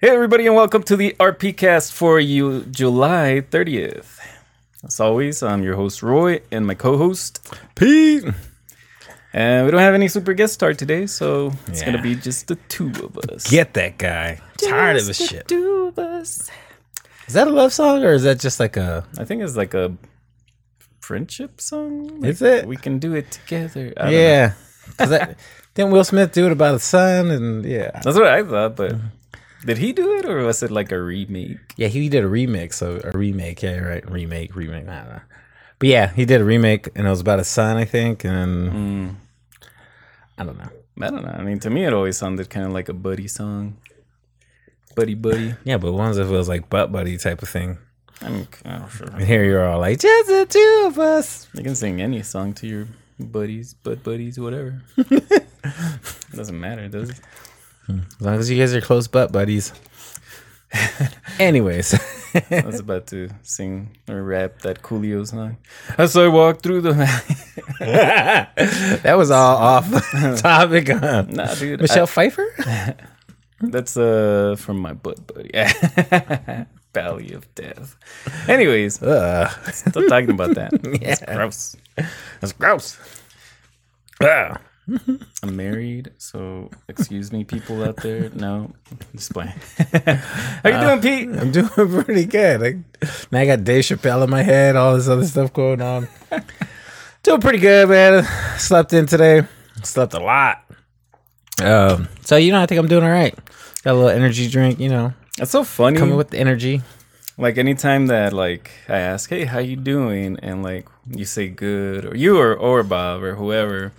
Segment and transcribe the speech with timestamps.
[0.00, 4.18] Hey, everybody, and welcome to the RP cast for you, July 30th.
[4.84, 8.24] As always, I'm your host, Roy, and my co host, Pete.
[9.32, 11.86] And we don't have any super guest star today, so it's Yeah.
[11.86, 13.50] going to be just the two of us.
[13.50, 14.40] Get that guy.
[14.58, 15.48] Tired of his Just the shit.
[15.48, 16.48] two of us.
[17.26, 19.04] Is that a love song or is that just like a?
[19.18, 19.92] I think it's like a
[21.00, 22.24] friendship song.
[22.24, 22.66] Is Like, it?
[22.66, 23.92] We can do it together.
[23.96, 24.18] I don't know.
[24.18, 24.52] Yeah.
[24.96, 25.36] 'Cause that,
[25.74, 28.92] didn't Will Smith do it about the sun And yeah, That's what I thought, but
[28.92, 29.06] mm-hmm.
[29.64, 31.58] Did he do it or was it like a remake?
[31.76, 32.74] yeah, he did a remix.
[32.74, 33.62] So a remake.
[33.62, 34.10] Yeah, right.
[34.10, 34.88] Remake, remake.
[34.88, 35.20] I don't know.
[35.78, 38.24] But yeah, he did a remake, and it was about his son, I think.
[38.24, 39.08] And hmm.
[40.36, 40.70] I don't know.
[41.00, 41.30] I don't know.
[41.30, 43.76] I mean, to me, it always sounded kind of like a buddy song.
[44.96, 45.54] Buddy, buddy.
[45.64, 47.78] Yeah, but ones that was like butt buddy type of thing.
[48.20, 49.06] I mean, oh, sure.
[49.06, 51.46] And here you're all like, just the two of us.
[51.54, 52.88] You can sing any song to your
[53.20, 54.82] buddies, bud buddies, whatever.
[56.30, 57.20] It doesn't matter, does it?
[57.88, 59.72] As long as you guys are close butt buddies.
[61.40, 61.94] Anyways.
[62.50, 65.56] I was about to sing or rap that Coolio song.
[65.96, 66.92] As I walk through the
[67.80, 69.88] that was all off
[70.40, 70.88] topic.
[70.88, 71.24] Huh?
[71.28, 71.80] Nah, dude.
[71.80, 72.96] Michelle I- Pfeiffer?
[73.60, 75.50] that's uh from my butt buddy.
[76.94, 77.96] Valley of Death.
[78.48, 79.50] Anyways, Ugh.
[79.72, 80.70] still talking about that.
[80.82, 81.34] That's Yeah.
[81.36, 81.76] gross.
[82.40, 82.98] That's gross.
[84.20, 84.60] Ugh.
[85.42, 88.30] I'm married, so excuse me, people out there.
[88.30, 88.72] No,
[89.14, 89.52] just playing.
[90.04, 91.40] How you doing, Pete?
[91.40, 92.62] I'm doing pretty good.
[92.62, 96.08] I, now I got Dave Chappelle in my head, all this other stuff going on.
[97.22, 98.24] doing pretty good, man.
[98.58, 99.42] Slept in today.
[99.82, 100.64] Slept a lot.
[101.62, 103.34] Um, so you know, I think I'm doing all right.
[103.84, 105.98] Got a little energy drink, you know, That's so funny.
[105.98, 106.82] coming with the energy.
[107.36, 112.04] like anytime that like I ask, "Hey, how you doing?" and like you say good,
[112.04, 113.92] or you or or Bob or whoever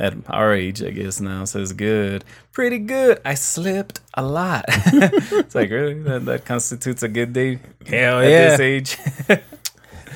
[0.00, 3.20] at our age, I guess now says good, pretty good.
[3.24, 4.64] I slept a lot.
[4.68, 8.48] it's like really that that constitutes a good day Hell at yeah.
[8.56, 8.96] this age.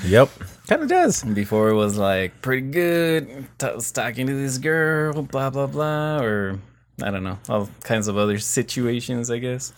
[0.05, 0.29] Yep.
[0.67, 1.23] Kind of does.
[1.23, 3.47] Before it was like pretty good.
[3.59, 6.59] T- was talking to this girl, blah blah blah, or
[7.03, 9.31] I don't know, all kinds of other situations.
[9.31, 9.73] I guess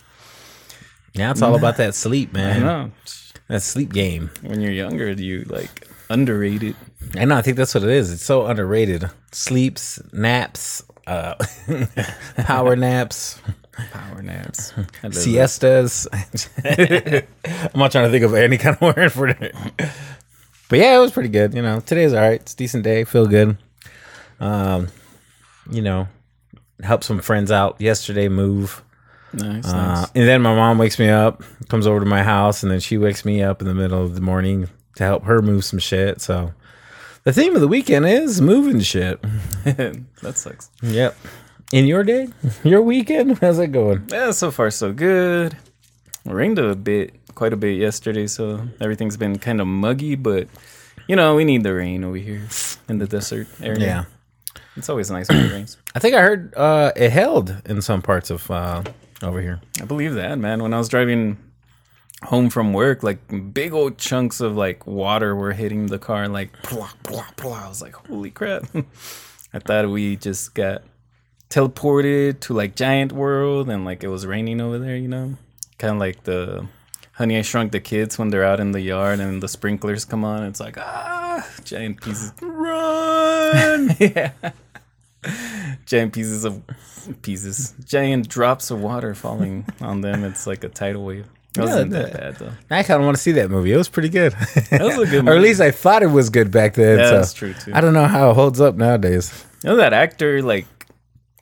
[1.15, 2.61] Now it's all about that sleep, I man.
[2.61, 2.91] know.
[3.47, 4.31] That sleep game.
[4.41, 6.75] When you're younger, you like underrate it.
[7.15, 7.35] I know.
[7.37, 8.11] I think that's what it is.
[8.11, 9.09] It's so underrated.
[9.31, 11.35] Sleeps, naps, uh,
[12.37, 13.39] power naps,
[13.91, 14.73] Power naps.
[14.75, 15.13] I love that.
[15.13, 16.07] siestas.
[17.73, 19.55] I'm not trying to think of any kind of word for it.
[20.69, 21.53] But yeah, it was pretty good.
[21.53, 22.41] You know, today's all right.
[22.41, 23.03] It's a decent day.
[23.03, 23.57] Feel good.
[24.39, 24.87] Um,
[25.71, 26.07] you know,
[26.81, 28.27] help some friends out yesterday.
[28.29, 28.83] Move.
[29.33, 30.11] Nice, Uh, nice.
[30.15, 32.97] and then my mom wakes me up, comes over to my house, and then she
[32.97, 36.21] wakes me up in the middle of the morning to help her move some shit.
[36.21, 36.53] So
[37.27, 39.21] the theme of the weekend is moving shit.
[39.65, 40.71] that sucks.
[40.81, 41.13] Yep.
[41.73, 42.29] In your day,
[42.63, 44.07] your weekend, how's it going?
[44.07, 45.57] Yeah, so far so good.
[46.25, 50.15] It rained a bit, quite a bit yesterday, so everything's been kind of muggy.
[50.15, 50.47] But
[51.09, 52.47] you know, we need the rain over here
[52.87, 53.77] in the desert area.
[53.77, 54.05] Yeah,
[54.77, 55.75] it's always nice when it rains.
[55.95, 58.83] I think I heard uh, it held in some parts of uh,
[59.21, 59.59] over here.
[59.81, 60.63] I believe that, man.
[60.63, 61.37] When I was driving
[62.23, 63.19] home from work, like
[63.53, 67.65] big old chunks of like water were hitting the car, and like blah blah blah.
[67.65, 68.63] I was like, holy crap!
[69.53, 70.83] I thought we just got
[71.49, 74.97] teleported to like Giant World, and like it was raining over there.
[74.97, 75.37] You know,
[75.77, 76.67] kind of like the
[77.17, 80.23] Honey I Shrunk the Kids when they're out in the yard and the sprinklers come
[80.23, 80.43] on.
[80.43, 82.31] It's like ah, giant pieces.
[82.41, 83.95] Run!
[83.99, 84.31] yeah.
[85.87, 86.61] Giant pieces of
[87.23, 90.23] pieces, giant drops of water falling on them.
[90.23, 91.27] It's like a tidal wave.
[91.55, 92.51] It wasn't that bad though.
[92.69, 93.71] I kind of want to see that movie.
[93.73, 94.33] It was pretty good.
[94.33, 96.99] That was a good or at least I thought it was good back then.
[96.99, 97.71] Yeah, so that's true too.
[97.73, 99.45] I don't know how it holds up nowadays.
[99.63, 100.67] You know that actor like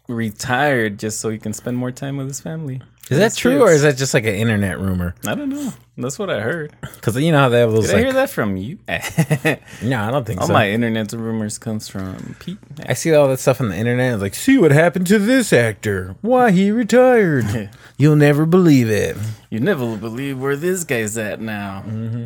[0.08, 2.82] retired just so he can spend more time with his family.
[3.10, 5.14] Is that true, or is that just like an internet rumor?
[5.28, 5.72] I don't know.
[5.96, 6.76] That's what I heard.
[6.82, 8.80] Because you know how they have those Did I hear that from you?
[9.84, 10.42] No, I don't think so.
[10.42, 10.54] All so.
[10.54, 12.58] my internet rumors comes from Pete.
[12.88, 14.14] I see all that stuff on the internet.
[14.14, 16.16] It's like, see what happened to this actor?
[16.22, 17.70] Why he retired?
[17.98, 19.16] You'll never believe it.
[19.52, 21.84] You never believe where this guy's at now.
[21.86, 22.26] Mm-hmm.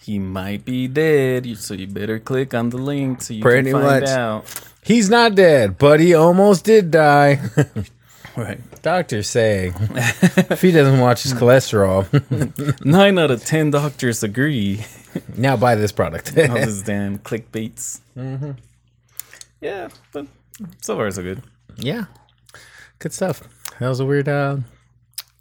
[0.00, 3.80] He might be dead, so you better click on the link so you Pretty can
[3.80, 4.10] find much.
[4.10, 4.64] out.
[4.82, 7.40] He's not dead, but he almost did die.
[8.38, 8.60] Right.
[8.82, 12.06] Doctors say if he doesn't watch his cholesterol,
[12.84, 14.84] Nine out of ten doctors agree.
[15.36, 16.38] now buy this product.
[16.38, 17.98] All this damn clickbaits.
[18.16, 18.52] Mm-hmm.
[19.60, 20.28] Yeah, but
[20.80, 21.42] so far so good.
[21.78, 22.04] yeah,
[23.00, 23.42] good stuff.
[23.80, 24.58] That was a weird uh,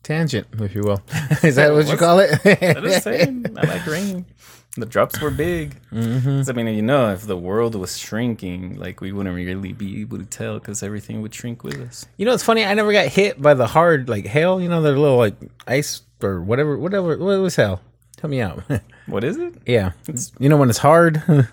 [0.01, 1.01] tangent, if you will.
[1.43, 2.31] Is that what you call it?
[2.45, 4.25] I'm saying, I like rain.
[4.77, 5.75] the drops were big.
[5.91, 6.49] Mm-hmm.
[6.49, 10.17] I mean, you know, if the world was shrinking, like we wouldn't really be able
[10.17, 12.05] to tell because everything would shrink with us.
[12.17, 12.65] You know, it's funny.
[12.65, 14.61] I never got hit by the hard like hail.
[14.61, 15.35] You know, the little like
[15.67, 17.17] ice or whatever, whatever.
[17.17, 17.81] What was hail?
[18.17, 18.63] Tell me out.
[19.07, 19.55] What is it?
[19.65, 19.93] yeah,
[20.37, 21.23] you know when it's hard.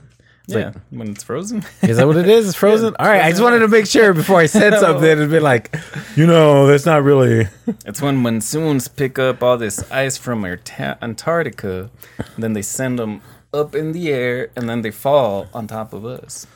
[0.46, 1.64] yeah, when it's frozen.
[1.82, 2.48] Is that what it is?
[2.48, 2.94] It's frozen.
[2.98, 3.22] All right.
[3.22, 5.08] I just wanted to make sure before I said something.
[5.08, 5.74] It'd be like,
[6.16, 7.48] you know, that's not really.
[7.86, 11.90] it's when monsoons pick up all this ice from Anta- Antarctica,
[12.36, 16.04] then they send them up in the air, and then they fall on top of
[16.04, 16.46] us.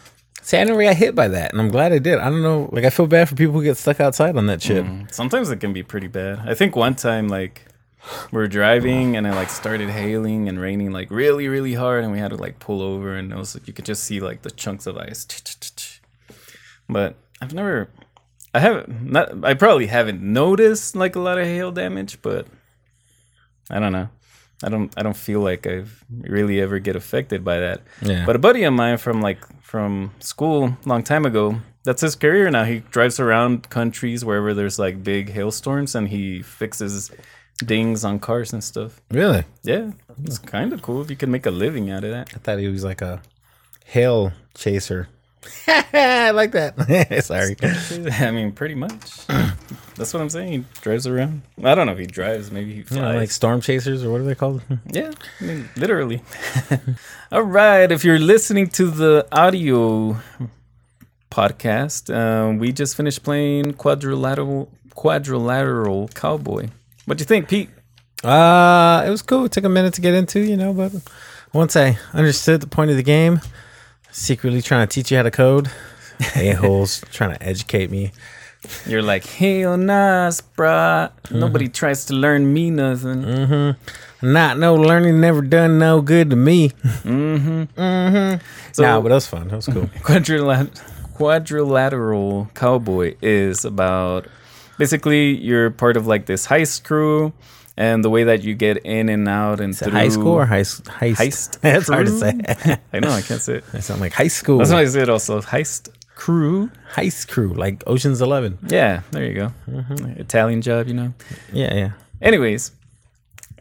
[0.43, 2.19] See, I never got hit by that, and I'm glad I did.
[2.19, 2.69] I don't know.
[2.73, 4.85] Like, I feel bad for people who get stuck outside on that shit.
[4.85, 6.41] Mm, sometimes it can be pretty bad.
[6.49, 7.68] I think one time, like,
[8.31, 12.19] were driving and it like started hailing and raining like really, really hard, and we
[12.19, 14.51] had to like pull over, and it was like you could just see like the
[14.51, 15.27] chunks of ice.
[16.89, 17.91] But I've never,
[18.55, 22.47] I haven't, not, I probably haven't noticed like a lot of hail damage, but
[23.71, 24.09] I don't know.
[24.65, 27.83] I don't, I don't feel like I've really ever get affected by that.
[28.03, 28.25] Yeah.
[28.27, 32.17] But a buddy of mine from like from school a long time ago, that's his
[32.17, 32.65] career now.
[32.65, 37.13] He drives around countries wherever there's like big hailstorms and he fixes
[37.65, 39.01] dings on cars and stuff.
[39.11, 39.45] Really?
[39.63, 39.93] Yeah,
[40.25, 42.31] it's kind of cool if you can make a living out of that.
[42.35, 43.23] I thought he was like a
[43.85, 45.09] hail chaser.
[45.67, 46.75] I like that.
[47.25, 47.57] Sorry.
[48.27, 49.27] I mean, pretty much.
[49.97, 50.53] That's what I'm saying.
[50.53, 51.43] He drives around.
[51.63, 52.51] I don't know if he drives.
[52.51, 53.01] Maybe he flies.
[53.01, 54.63] know, like storm chasers or what are they called?
[54.91, 56.23] Yeah, I mean, literally.
[57.33, 60.17] All right, if you're listening to the audio
[61.31, 66.69] podcast, um, we just finished playing quadrilateral quadrilateral cowboy.
[67.09, 67.71] What do you think, Pete?
[68.23, 69.47] Uh, it was cool.
[69.47, 70.93] It took a minute to get into, you know, but
[71.55, 73.41] once I understood the point of the game,
[74.11, 75.71] secretly trying to teach you how to code,
[76.37, 78.13] a-holes trying to educate me.
[78.85, 81.11] You're like, hell nice, brah.
[81.31, 83.75] Nobody tries to learn me nothing.
[84.21, 86.69] Not no learning, never done no good to me.
[86.69, 87.63] mm-hmm.
[87.81, 88.45] Mm-hmm.
[88.73, 89.49] So, nah, but that was fun.
[89.49, 89.87] That was cool.
[90.03, 90.79] quadrilat-
[91.15, 94.27] quadrilateral cowboy is about
[94.79, 97.33] basically you're part of like this heist crew
[97.77, 100.63] and the way that you get in and out and through high school or high
[100.63, 100.83] heist?
[101.17, 102.79] Heist That's hard to say.
[102.93, 103.65] I know I can't say it.
[103.73, 104.59] I sound like high school.
[104.59, 105.41] That's what I said also.
[105.41, 106.71] Heist crew.
[106.93, 108.59] heist crew, like Ocean's Eleven.
[108.67, 109.53] Yeah, there you go.
[109.69, 110.21] Mm-hmm.
[110.21, 111.15] Italian job, you know.
[111.53, 111.91] Yeah, yeah.
[112.21, 112.73] Anyways,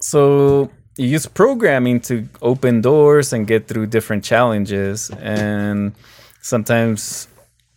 [0.02, 5.94] so you use programming to open doors and get through different challenges, and
[6.42, 7.28] sometimes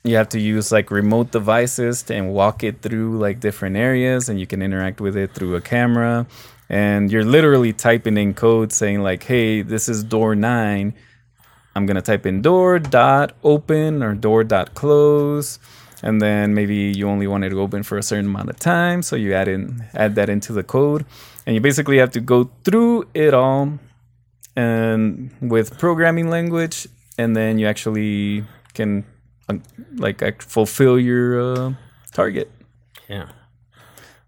[0.04, 4.28] you have to use like remote devices to, and walk it through like different areas,
[4.28, 6.26] and you can interact with it through a camera.
[6.68, 10.94] And you're literally typing in code saying like, "Hey, this is door nine.
[11.74, 15.58] I'm gonna type in door dot open or door dot close."
[16.02, 19.02] and then maybe you only want it to open for a certain amount of time
[19.02, 21.04] so you add in add that into the code
[21.46, 23.78] and you basically have to go through it all
[24.56, 26.88] and with programming language
[27.18, 28.44] and then you actually
[28.74, 29.04] can
[29.96, 31.72] like ac- fulfill your uh,
[32.12, 32.50] target
[33.08, 33.28] Yeah.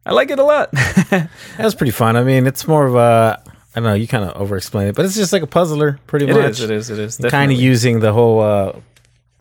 [0.06, 0.70] i like it a lot
[1.10, 1.28] That
[1.58, 2.16] was pretty fun.
[2.16, 3.42] I mean, it's more of a
[3.74, 5.98] I don't know, you kind of over explain it, but it's just like a puzzler
[6.06, 6.50] pretty it much.
[6.52, 8.72] is it is it is kind of using the whole uh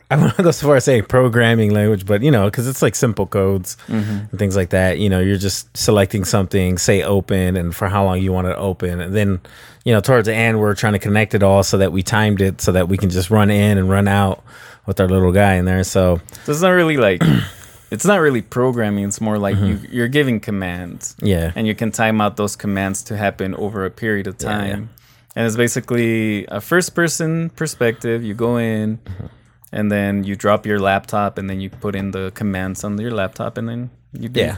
[0.09, 2.81] I want to go so far as saying programming language, but you know, because it's
[2.81, 4.11] like simple codes Mm-hmm.
[4.29, 4.99] and things like that.
[4.99, 8.57] You know, you're just selecting something, say open, and for how long you want it
[8.57, 9.39] open, and then
[9.85, 12.41] you know, towards the end, we're trying to connect it all so that we timed
[12.41, 14.43] it so that we can just run in and run out
[14.85, 15.83] with our little guy in there.
[15.83, 17.21] So so it's not really like
[17.91, 21.91] it's not really programming it's more like you, you're giving commands yeah, and you can
[21.91, 24.67] time out those commands to happen over a period of time.
[24.67, 24.97] yeah.
[25.35, 28.23] And it's basically a first person perspective.
[28.23, 29.27] You go in Mm-hmm.
[29.71, 33.11] and then you drop your laptop and then you put in the commands on your
[33.11, 34.41] laptop and then you do.
[34.41, 34.57] yeah.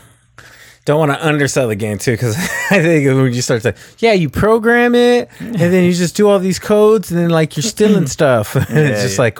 [0.85, 2.35] Don't want to undersell the game too, because
[2.71, 6.27] I think when you start to, yeah, you program it, and then you just do
[6.27, 8.55] all these codes, and then like you're stealing stuff.
[8.55, 9.21] and it's just yeah.
[9.21, 9.39] like,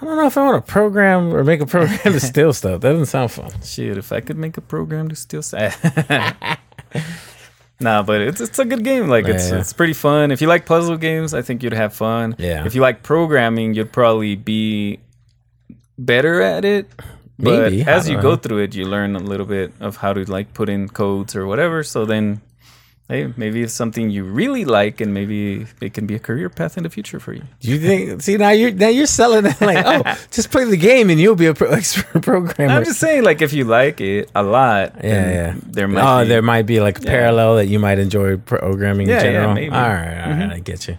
[0.00, 2.80] I don't know if I want to program or make a program to steal stuff.
[2.80, 3.50] That doesn't sound fun.
[3.62, 5.76] Shit, if I could make a program to steal stuff.
[7.82, 9.08] Nah, but it's it's a good game.
[9.08, 9.60] Like it's Yeah, yeah.
[9.60, 10.30] it's pretty fun.
[10.32, 12.36] If you like puzzle games, I think you'd have fun.
[12.38, 12.66] Yeah.
[12.66, 15.00] If you like programming, you'd probably be
[15.98, 16.90] better at it.
[17.38, 20.30] But Maybe, as you go through it, you learn a little bit of how to
[20.30, 21.82] like put in codes or whatever.
[21.82, 22.42] So then,
[23.10, 26.76] hey, maybe it's something you really like, and maybe it can be a career path
[26.76, 27.42] in the future for you.
[27.60, 28.22] Do you think?
[28.22, 31.34] See now you're now you're selling it like, oh, just play the game and you'll
[31.34, 32.72] be a pro- expert programmer.
[32.72, 35.54] I'm just saying, like, if you like it a lot, yeah, yeah.
[35.66, 39.08] there might oh, be, there might be like a parallel that you might enjoy programming
[39.08, 39.54] Yeah, in yeah, general.
[39.54, 39.66] maybe.
[39.66, 39.74] Mm-hmm.
[39.74, 40.96] All right, all right, I get you.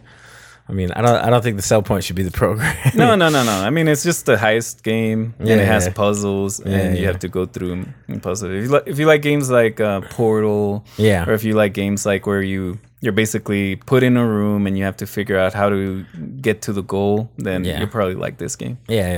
[0.72, 1.20] I mean, I don't.
[1.26, 2.74] I don't think the sell point should be the program.
[2.96, 3.52] No, no, no, no.
[3.52, 5.94] I mean, it's just a heist game, and it has Yeah.
[5.94, 7.72] puzzles, and Yeah, you have to go through
[8.08, 8.50] and puzzles.
[8.52, 11.26] If you like, if you like games like uh, Portal, Yeah.
[11.28, 14.78] or if you like games like where you you're basically put in a room and
[14.78, 16.06] you have to figure out how to
[16.40, 17.80] get to the goal, then Yeah.
[17.80, 18.78] you'll probably like this game.
[18.88, 19.10] yeah,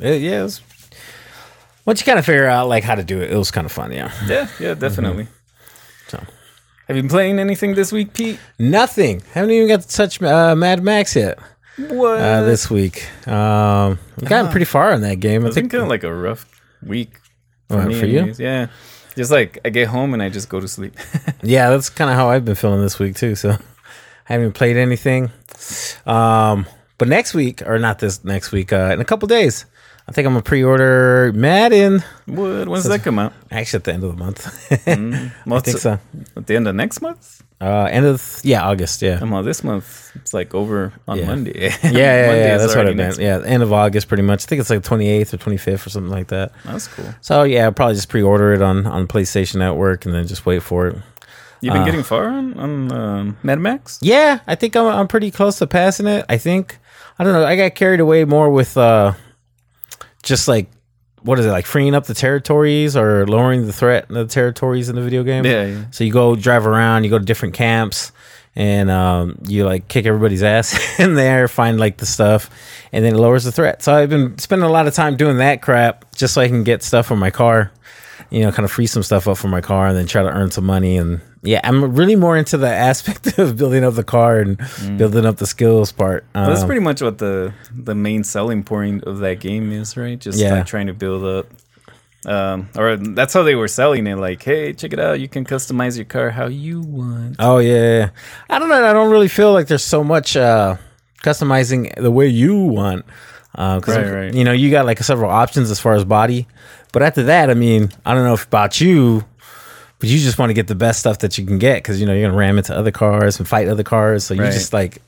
[0.00, 0.40] yeah, It- yeah.
[0.40, 0.60] It was,
[1.86, 3.72] once you kind of figure out like how to do it, it was kind of
[3.72, 3.92] fun.
[3.92, 4.12] Yeah.
[4.28, 5.24] Yeah, yeah, definitely.
[5.24, 5.30] So
[6.90, 8.40] Have you been playing anything this week, Pete?
[8.58, 9.22] nothing.
[9.32, 11.38] Haven't even got to touch uh, Mad Max yet.
[11.76, 12.18] What?
[12.18, 15.44] Uh, this week, um, I've gotten pretty far in that game.
[15.44, 16.46] I it's been think kind of like a rough
[16.84, 17.12] week
[17.68, 17.94] for What, me.
[17.94, 18.34] for you?
[18.36, 18.66] Yeah.
[19.14, 20.96] Just like I get home and I just go to sleep.
[21.44, 23.36] Yeah, that's kind of how I've been feeling this week too.
[23.36, 23.50] So
[24.28, 25.30] I haven't played anything.
[26.06, 26.66] Um,
[26.98, 29.64] but next week, or not this next week, uh, in a couple days,
[30.10, 32.02] I think I'm gonna pre-order Madden.
[32.26, 32.66] what?
[32.66, 33.32] When does that come out?
[33.48, 34.68] Actually, at the end of the month.
[35.46, 36.00] Well, I think so.
[36.36, 37.44] At the end of next month?
[37.60, 39.02] Uh, end of yeah, August.
[39.02, 41.26] Yeah, Well, this month it's like over on Yeah.
[41.26, 41.60] Monday.
[41.84, 42.56] yeah, yeah, Monday yeah.
[42.58, 43.18] That's what I meant.
[43.18, 44.44] Yeah, end of August, pretty much.
[44.44, 46.50] I think it's like 28th or 25th or something like that.
[46.64, 47.14] That's cool.
[47.20, 50.62] So yeah, I'll probably just pre-order it on on PlayStation Network and then just wait
[50.64, 50.96] for it.
[51.60, 53.98] You've been getting far on, on um, Mad Max?
[54.02, 56.24] Yeah, I think I'm I'm pretty close to passing it.
[56.28, 56.78] I think
[57.18, 57.44] I don't know.
[57.44, 59.12] I got carried away more with uh
[60.22, 60.68] just like
[61.22, 64.88] what is it like freeing up the territories or lowering the threat in the territories
[64.88, 65.44] in the video game.
[65.44, 65.84] Yeah, yeah.
[65.90, 68.12] So you go drive around, you go to different camps,
[68.56, 72.50] and um, you like kick everybody's ass in there, find like the stuff,
[72.92, 73.82] and then it lowers the threat.
[73.82, 76.64] So I've been spending a lot of time doing that crap just so I can
[76.64, 77.70] get stuff for my car.
[78.30, 80.28] You know, kind of free some stuff up for my car and then try to
[80.30, 80.96] earn some money.
[80.96, 84.58] And yeah, I'm really more into the aspect of building up the car and
[84.98, 86.24] building up the skills part.
[86.34, 89.96] Well, that's Um, pretty much what the the main selling point of that game is,
[89.96, 90.18] right?
[90.18, 90.54] Just Yeah.
[90.56, 91.46] like trying to build up.
[92.26, 94.16] Um, or that's how they were selling it.
[94.16, 95.20] Like, hey, check it out.
[95.20, 97.36] You can customize your car how you want.
[97.38, 98.10] Oh yeah.
[98.50, 98.84] I don't know.
[98.84, 100.76] I don't really feel like there's so much uh,
[101.22, 103.06] customizing the way you want.
[103.54, 104.34] Uh, Right, right.
[104.34, 106.46] You know, you got like several options as far as body,
[106.92, 109.24] but after that, I mean, I don't know if about you,
[109.98, 112.06] but you just want to get the best stuff that you can get because you
[112.06, 114.24] know you're gonna ram into other cars and fight other cars.
[114.24, 114.52] So you Right.
[114.52, 114.98] just like,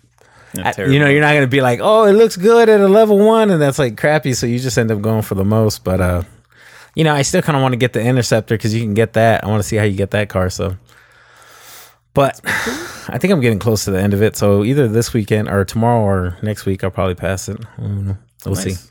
[0.93, 3.51] you know, you're not gonna be like, oh, it looks good at a level one,
[3.51, 4.35] and that's like crappy.
[4.35, 5.83] So you just end up going for the most.
[5.85, 6.23] But uh,
[6.95, 9.15] you know, I still kind of want to get the interceptor because you can get
[9.15, 9.45] that.
[9.45, 10.51] I want to see how you get that car.
[10.51, 10.77] So.
[12.15, 14.37] But I think I'm getting close to the end of it.
[14.37, 17.59] So either this weekend or tomorrow or next week, I'll probably pass it.
[17.79, 18.17] I don't know.
[18.45, 18.79] We'll Nice.
[18.81, 18.91] see.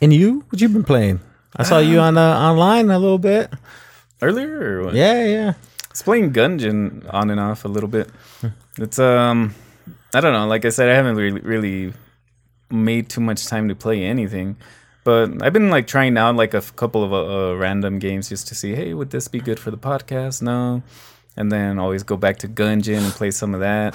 [0.00, 0.44] And you?
[0.50, 1.18] What you been playing?
[1.56, 3.52] I saw you on uh, online a little bit.
[4.22, 4.94] earlier or what?
[4.94, 5.52] Yeah, yeah.
[5.90, 8.10] It's playing Gungeon on and off a little bit.
[8.78, 9.54] It's um,
[10.12, 10.46] I don't know.
[10.46, 11.92] Like I said, I haven't really really
[12.70, 14.56] made too much time to play anything,
[15.04, 18.28] but I've been like trying out like a f- couple of uh, uh, random games
[18.28, 20.42] just to see, hey, would this be good for the podcast?
[20.42, 20.82] No,
[21.36, 23.94] and then always go back to Gungeon and play some of that.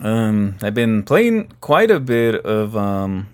[0.00, 3.28] Um, I've been playing quite a bit of um,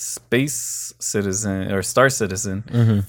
[0.00, 2.64] Space Citizen or Star Citizen,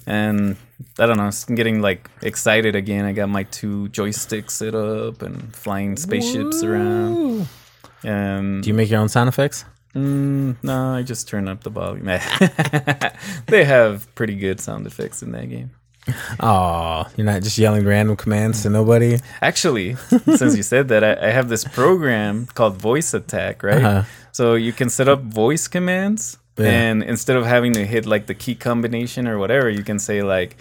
[0.06, 0.58] and
[1.00, 3.06] I don't know, I'm getting like excited again.
[3.06, 7.18] I got my two joysticks set up and flying spaceships around.
[7.18, 7.46] Ooh.
[8.04, 9.64] And Do you make your own sound effects?
[9.96, 12.06] mm, no, I just turn up the volume.
[13.48, 15.72] they have pretty good sound effects in that game.
[16.40, 19.20] Oh, you're not just yelling random commands to nobody.
[19.42, 19.96] Actually,
[20.36, 23.84] since you said that, I, I have this program called VoiceAttack, right?
[23.84, 24.04] Uh-huh.
[24.32, 26.66] So you can set up voice commands, Yeah.
[26.70, 30.22] and instead of having to hit like the key combination or whatever, you can say
[30.22, 30.58] like,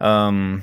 [0.00, 0.62] um,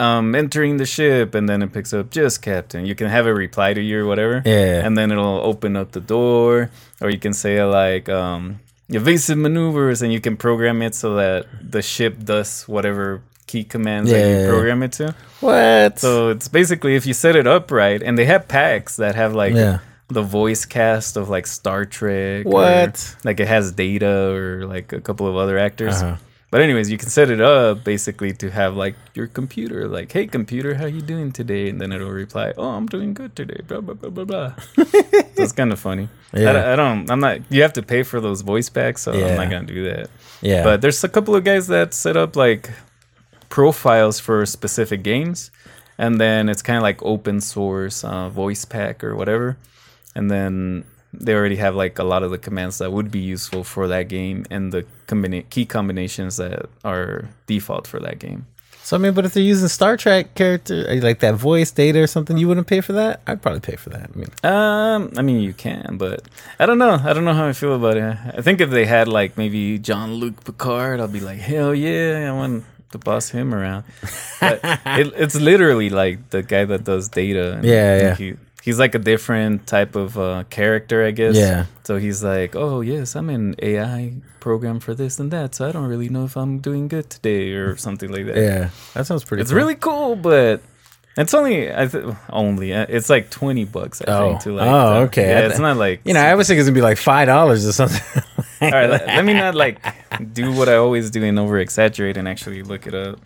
[0.00, 2.86] um, entering the ship, and then it picks up just captain.
[2.86, 4.84] You can have it reply to you or whatever, Yeah.
[4.84, 6.70] and then it'll open up the door,
[7.00, 8.58] or you can say like, um,
[8.88, 14.10] evasive maneuvers, and you can program it so that the ship does whatever key commands
[14.10, 15.14] that you program it to.
[15.40, 15.98] What?
[16.00, 19.34] So it's basically if you set it up right, and they have packs that have
[19.34, 19.78] like Yeah.
[20.08, 22.44] The voice cast of like Star Trek.
[22.46, 23.16] or, What?
[23.24, 26.02] like it has Data or like a couple of other actors.
[26.02, 26.16] Uh-huh.
[26.50, 30.26] But anyways, you can set it up basically to have like your computer, like, "Hey
[30.26, 33.80] computer, how you doing today?" And then it'll reply, "Oh, I'm doing good today." Blah
[33.80, 34.52] blah blah blah blah.
[35.34, 36.10] That's kind of funny.
[36.34, 36.50] Yeah.
[36.50, 37.10] I, don't- I don't.
[37.10, 37.38] I'm not.
[37.50, 39.28] You have to pay for those voice packs, so Yeah.
[39.28, 40.10] I'm not gonna do that.
[40.42, 40.62] yeah.
[40.62, 42.68] But there's a couple of guys that set up like
[43.48, 45.50] profiles for specific games,
[45.96, 49.56] and then it's kind of like open source uh, voice pack or whatever,
[50.14, 53.64] and then they already have like a lot of the commands that would be useful
[53.64, 58.46] for that game and the combina- key combinations that are default for that game.
[58.82, 62.00] so I mean, but if they're using Star Trek character, uh, like that voice data
[62.00, 63.20] or something, you wouldn't pay for that.
[63.26, 64.10] I'd probably pay for that.
[64.14, 66.22] I mean, Um, I mean, you can, but
[66.58, 66.98] I don't know.
[67.04, 68.16] I don't know how I feel about it.
[68.38, 72.32] I think if they had like maybe Jean-Luc Picard, I'll be like, hell yeah, I
[72.32, 73.84] want to boss him around.
[74.40, 77.54] But it, it's literally like the guy that does data.
[77.56, 78.14] And Yeah, yeah.
[78.16, 81.36] He he's like a different type of uh, character, I guess.
[81.36, 81.66] Yeah.
[81.84, 85.72] So he's like, oh yes, I'm an AI program for this and that, so I
[85.72, 88.36] don't really know if I'm doing good today or something like that.
[88.36, 89.40] Yeah, that sounds pretty.
[89.40, 89.42] Cool.
[89.42, 89.58] It's cool.
[89.58, 90.62] really cool, but
[91.16, 94.00] it's only I th- only uh, it's like twenty bucks.
[94.00, 94.28] I Oh.
[94.30, 94.40] think.
[94.42, 95.28] To like, Oh, uh, okay.
[95.28, 97.66] Yeah, it's not like You know, I was thinking it's gonna be like five dollars
[97.66, 98.22] or something.
[98.62, 99.78] All right, let, let me not like
[100.32, 103.18] do what I always do and over exaggerate and actually look it up.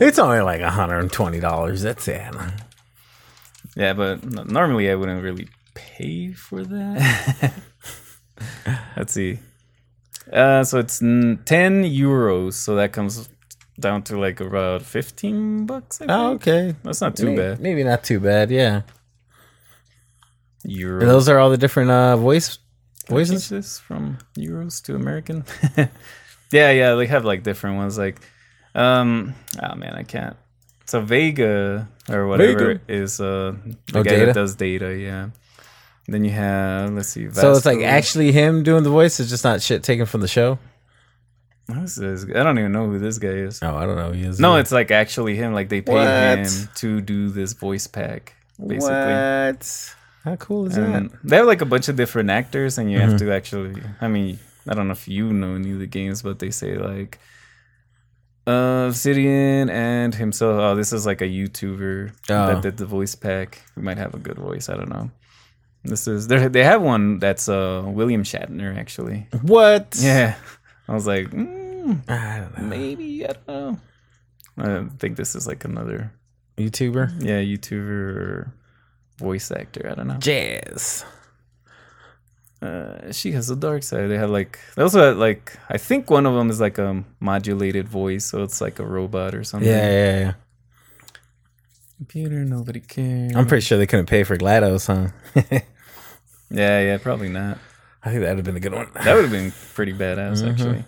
[0.00, 1.82] it's only like hundred and twenty dollars.
[1.82, 2.22] That's it.
[3.76, 7.52] Yeah, but normally I wouldn't really pay for that.
[8.96, 9.38] Let's see.
[10.32, 13.28] Uh, so it's ten euros, so that comes
[13.78, 16.00] down to like about fifteen bucks.
[16.00, 16.10] I think.
[16.10, 16.74] Oh, okay.
[16.82, 17.60] That's not too May- bad.
[17.60, 18.50] Maybe not too bad.
[18.50, 18.82] Yeah.
[20.66, 21.00] Euros.
[21.00, 22.58] And those are all the different uh, voice
[23.10, 25.44] Voices from euros to American.
[26.52, 27.98] yeah, yeah, they have like different ones.
[27.98, 28.20] Like,
[28.74, 30.36] um, oh man, I can't.
[30.90, 32.80] So Vega or whatever Vega.
[33.02, 33.54] is uh
[33.92, 34.26] the Oh, guy Data?
[34.26, 34.88] that does data.
[35.08, 35.30] Yeah.
[36.08, 37.30] Then you have let's see.
[37.30, 39.20] So it's like actually him doing the voice.
[39.20, 40.58] It's just not shit taken from the show.
[41.72, 42.24] Who's this?
[42.24, 43.60] I don't even know who this guy is.
[43.62, 44.10] Oh, I don't know.
[44.10, 44.40] He is.
[44.40, 45.52] No, it's like actually him.
[45.54, 46.38] Like they paid What?
[46.38, 48.90] him to do this voice pack, basically.
[48.90, 49.94] what?
[50.24, 51.08] How cool is that?
[51.22, 53.10] They have like a bunch of different actors, and you Mm-hmm.
[53.10, 53.80] have to actually.
[54.00, 56.74] I mean, I don't know if you know any of the games, but they say
[56.74, 57.20] like,
[58.88, 60.58] Obsidian Ant himself.
[60.60, 62.46] Oh, this is like a YouTuber Oh.
[62.46, 63.62] that did the voice pack.
[63.74, 64.68] Who might have a good voice.
[64.68, 65.10] I don't know.
[65.84, 69.26] This is they they have one that's uh William Shatner actually.
[69.42, 69.96] What?
[69.98, 70.34] Yeah,
[70.88, 72.64] I was like, mm, I don't know.
[72.68, 73.80] maybe I don't
[74.58, 74.86] know.
[74.86, 76.12] I think this is like another
[76.58, 77.22] YouTuber.
[77.24, 78.52] yeah YouTuber
[79.18, 79.88] voice actor.
[79.90, 80.18] I don't know.
[80.18, 81.04] Jazz.
[82.62, 84.08] Uh, she has a dark side.
[84.08, 87.04] They have like they also have, like I think one of them is like a
[87.18, 89.68] modulated voice, so it's like a robot or something.
[89.68, 90.32] Yeah, yeah, yeah.
[91.96, 93.32] Computer, nobody cares.
[93.36, 95.42] I'm pretty sure they couldn't pay for GLaDOS, huh?
[96.50, 97.58] yeah, yeah, probably not.
[98.02, 98.88] I think that'd have been a good one.
[98.94, 100.84] That would have been pretty badass actually.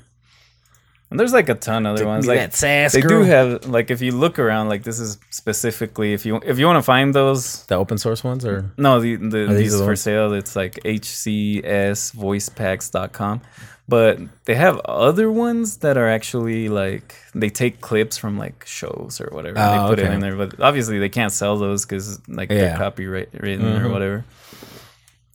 [1.13, 2.27] And there's like a ton of other ones.
[2.27, 3.23] Like that sass they girl.
[3.23, 6.67] do have like if you look around, like this is specifically if you if you
[6.67, 7.65] want to find those.
[7.67, 10.01] the open source ones, or No, the, the these these the for ones?
[10.01, 10.33] sale.
[10.33, 13.41] It's like hcsvoicepacks.com.
[13.89, 19.21] But they have other ones that are actually like they take clips from like shows
[19.21, 19.59] or whatever.
[19.59, 22.51] and Oh, they put it in there, but obviously they can't sell those because like
[22.51, 22.57] Yeah.
[22.57, 22.67] Mm-hmm.
[22.69, 24.25] they're copyright written or whatever.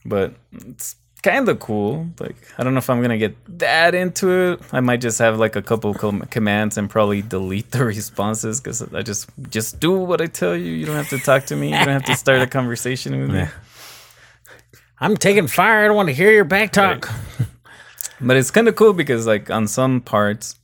[0.04, 0.34] But
[0.66, 2.08] it's kind of cool.
[2.18, 4.60] Like I don't know if I'm gonna get that into it.
[4.72, 8.82] I might just have like a couple com- commands and probably delete the responses because
[8.94, 10.72] I just just do what I tell you.
[10.72, 11.68] You don't have to talk to me.
[11.68, 13.38] You don't have to start a conversation with me.
[13.38, 13.50] Yeah.
[15.00, 15.84] I'm taking fire.
[15.84, 17.08] I don't want to hear your back talk.
[18.20, 20.56] But it's kind of cool because like on some parts,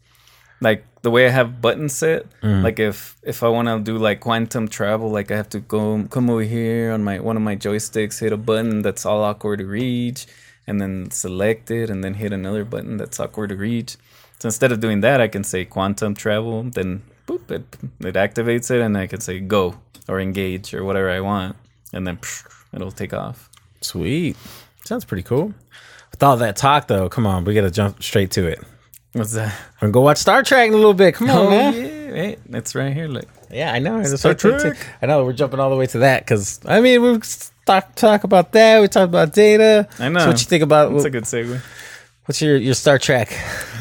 [0.61, 2.62] like the way I have buttons set, mm.
[2.62, 6.05] like if if I want to do like quantum travel, like I have to go
[6.11, 9.61] come over here on my one of my joysticks, hit a button that's all awkward
[9.61, 10.27] to reach,
[10.66, 13.96] and then select it, and then hit another button that's awkward to reach.
[14.40, 17.64] So instead of doing that, I can say quantum travel, then boop, it
[18.00, 19.77] it activates it, and I can say go
[20.09, 21.57] or engage or whatever I want,
[21.92, 22.18] and then
[22.72, 23.48] it'll take off.
[23.81, 24.37] Sweet.
[24.85, 25.55] Sounds pretty cool.
[26.11, 28.62] With all that talk, though, come on, we got to jump straight to it.
[29.14, 29.53] What's that?
[29.81, 31.14] I'm gonna go watch Star Trek in a little bit.
[31.14, 31.74] Come on, Oh man.
[31.74, 31.81] yeah,
[32.14, 33.07] hey, it's right here.
[33.07, 33.27] Look.
[33.50, 34.03] Yeah, I know.
[34.03, 34.77] Star Trek.
[35.00, 35.24] I know.
[35.24, 37.20] We're jumping all the way to that because I mean, we
[37.66, 38.81] talk talk about that.
[38.81, 39.88] We talked about data.
[39.98, 40.20] I know.
[40.20, 40.92] So what you think about?
[40.92, 41.61] That's a good segue.
[42.27, 43.33] what's your your Star Trek?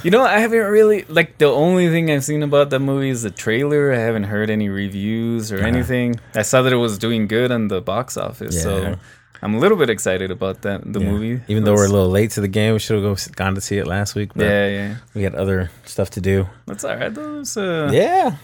[0.04, 3.22] You know, I haven't really like the only thing I've seen about that movie is
[3.22, 3.94] the trailer.
[3.94, 6.20] I haven't heard any reviews or anything.
[6.36, 8.62] I saw that it was doing good on the box office, Yeah.
[8.64, 8.96] so
[9.42, 10.82] I'm a little bit excited about that.
[10.86, 11.10] The Yeah.
[11.12, 13.62] movie, Even though we're a little late to the game, we should have gone to
[13.62, 14.32] see it last week.
[14.36, 16.48] But yeah, yeah, we had other stuff to do.
[16.68, 17.14] that's all right.
[17.14, 17.44] Though.
[17.58, 18.36] Uh, Yeah.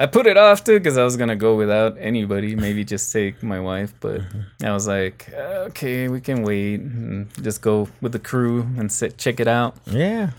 [0.00, 2.56] I put it off too because I was gonna go without anybody.
[2.56, 4.22] Maybe just take my wife, but.
[4.64, 9.18] I was like, okay, we can wait and just go with the crew and sit
[9.18, 9.76] check it out.
[9.84, 10.30] Yeah.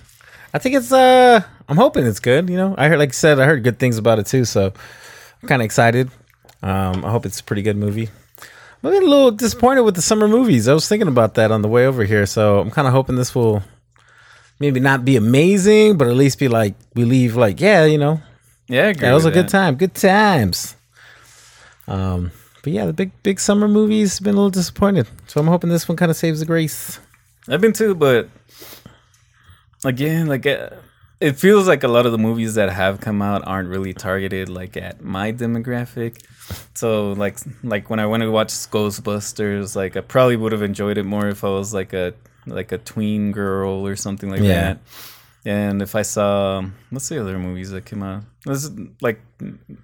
[0.51, 2.73] I think it's uh I'm hoping it's good, you know.
[2.75, 4.73] I heard like I said, I heard good things about it too, so
[5.43, 6.09] I'm kinda excited.
[6.63, 8.09] Um I hope it's a pretty good movie.
[8.83, 10.67] I'm a little disappointed with the summer movies.
[10.67, 13.35] I was thinking about that on the way over here, so I'm kinda hoping this
[13.35, 13.61] will
[14.59, 18.21] maybe not be amazing, but at least be like we leave like, yeah, you know,
[18.71, 19.75] Yeah, that was a with good time.
[19.75, 20.75] Good times.
[21.87, 22.31] Um
[22.63, 25.07] but yeah, the big big summer movies have been a little disappointed.
[25.27, 26.99] So I'm hoping this one kind of saves the grace.
[27.49, 28.29] I've been too, but
[29.83, 30.69] again, like uh,
[31.19, 34.47] it feels like a lot of the movies that have come out aren't really targeted
[34.49, 36.21] like at my demographic.
[36.75, 40.97] So like like when I went to watch Ghostbusters, like I probably would have enjoyed
[40.97, 42.13] it more if I was like a
[42.45, 44.73] like a tween girl or something like Yeah.
[44.73, 44.77] that.
[45.45, 48.23] And if I saw what's the other movies that came out?
[48.45, 49.19] Was it, like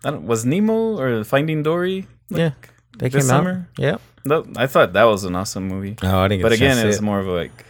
[0.06, 2.08] I don't was Nemo or Finding Dory?
[2.30, 2.52] Like, Yeah.
[3.00, 3.26] They came out.
[3.26, 3.70] summer?
[3.78, 4.02] Yep.
[4.26, 5.96] No, I thought that was an awesome movie.
[6.04, 6.42] Oh, I didn't.
[6.44, 7.02] But again, it's it.
[7.04, 7.66] more of a, like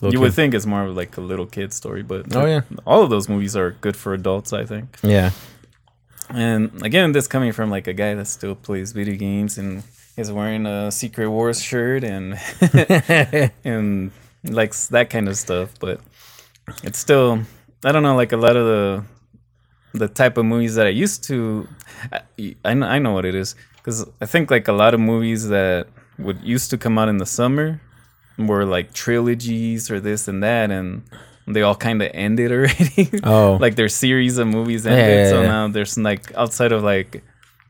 [0.00, 2.60] Little you would think it's more of like a little kid story, but Oh, yeah.
[2.86, 4.96] all of those movies are good for adults, I think.
[5.02, 5.30] Yeah.
[6.28, 9.82] And again, this coming from like a guy that still plays video games and
[10.16, 12.38] is wearing a Secret Wars shirt and
[13.64, 14.10] and
[14.44, 16.00] likes that kind of stuff, but
[16.82, 17.40] it's still
[17.84, 19.04] I don't know like a lot of the
[19.94, 21.66] the type of movies that I used to
[22.12, 22.20] I,
[22.64, 25.48] I know, I know what it is cuz I think like a lot of movies
[25.48, 25.86] that
[26.18, 27.80] would used to come out in the summer
[28.38, 31.02] were like trilogies or this and that and
[31.48, 33.08] they all kind of ended already.
[33.22, 33.56] Oh.
[33.60, 35.08] like their series of movies ended.
[35.26, 35.46] yeah, so yeah.
[35.48, 37.22] now there's like outside of like,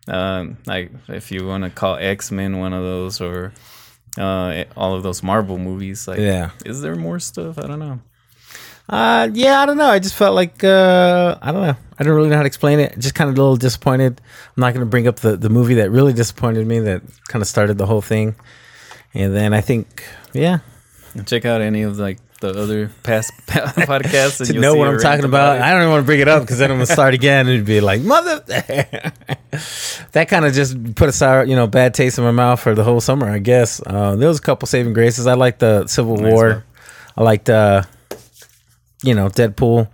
[0.08, 3.52] um, like if you want to call X Men one of those or
[4.16, 6.50] uh, all of those Marvel movies, like, Yeah.
[6.64, 7.58] is there more stuff?
[7.58, 8.00] I don't know.
[8.88, 9.88] Uh, yeah, I don't know.
[9.88, 11.76] I just felt like uh, I don't know.
[11.98, 12.98] I don't really know how to explain it.
[12.98, 14.20] Just kind of a little disappointed.
[14.56, 16.78] I'm not going to bring up the the movie that really disappointed me.
[16.80, 18.34] That kind of started the whole thing.
[19.14, 20.58] And then I think, yeah,
[21.24, 25.24] Check out any of like the other past podcasts and to know what I'm talking
[25.24, 25.56] about.
[25.56, 25.62] it.
[25.62, 27.54] I don't even want to bring it up because then I'm gonna start again and
[27.54, 28.40] it'd be like mother.
[30.12, 32.74] that kind of just put a sour, you know, bad taste in my mouth for
[32.74, 33.28] the whole summer.
[33.30, 35.26] I guess uh, there was a couple saving graces.
[35.26, 36.48] I liked the Civil Nice War.
[36.50, 36.62] one.
[37.16, 37.84] I liked, uh,
[39.02, 39.88] you know, Deadpool.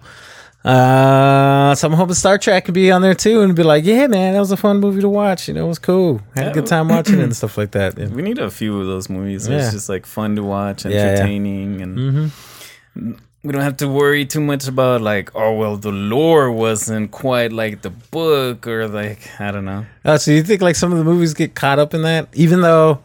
[0.65, 4.07] Uh, so I'm hoping Star Trek could be on there too, and be like, yeah,
[4.07, 5.49] man, that was a fun movie to watch.
[5.49, 6.21] You know, it was cool.
[6.37, 7.99] Had a good time watching it and stuff like that.
[7.99, 8.07] Yeah.
[8.07, 9.49] We need a few of those movies.
[9.49, 9.57] Yeah.
[9.59, 10.99] It's just like fun to watch, Yeah, yeah.
[11.15, 13.13] entertaining, and Mm-hmm.
[13.43, 17.53] we don't have to worry too much about like, oh well, the lore wasn't quite
[17.53, 19.85] like the book, or like I don't know.
[20.05, 22.61] Oh, so you think like some of the movies get caught up in that, even
[22.61, 23.03] though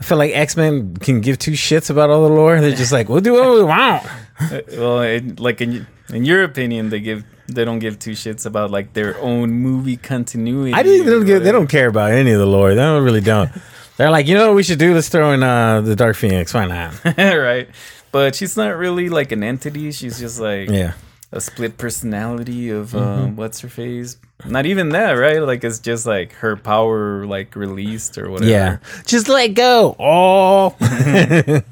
[0.00, 2.60] I feel like X Men can give two shits about all the lore.
[2.60, 4.04] They're just like, we'll do what we want.
[4.40, 8.44] Uh, well, it, like in in your opinion, they give they don't give two shits
[8.46, 10.72] about like their own movie continuity.
[10.72, 11.06] I didn't.
[11.06, 12.70] They don't, get, they don't care about any of the lore.
[12.70, 13.50] They don't really don't.
[13.96, 14.92] They're like, you know what we should do?
[14.94, 16.52] Let's throw in uh, the Dark Phoenix.
[16.52, 16.92] Why not?
[17.16, 17.68] right?
[18.12, 19.90] But she's not really like an entity.
[19.92, 20.92] She's just like Yeah.
[21.32, 22.98] a split personality of Mm-hmm.
[22.98, 24.18] um, what's her face.
[24.44, 25.40] Not even that, right?
[25.40, 28.50] Like it's just like her power like released or whatever.
[28.50, 28.76] Yeah.
[29.06, 29.96] Just let go.
[29.98, 30.76] Oh.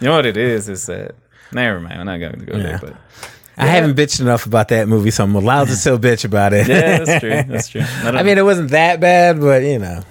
[0.00, 0.68] You know what it is?
[0.68, 1.14] Is that
[1.52, 2.00] never mind.
[2.00, 2.62] I'm not going to go Yeah.
[2.62, 2.96] there, but
[3.56, 6.66] I haven't bitched enough about that movie, so I'm allowed to still bitch about it.
[6.68, 7.30] yeah, that's true.
[7.30, 7.82] That's true.
[8.04, 10.02] I, I mean, it wasn't that bad, but you know,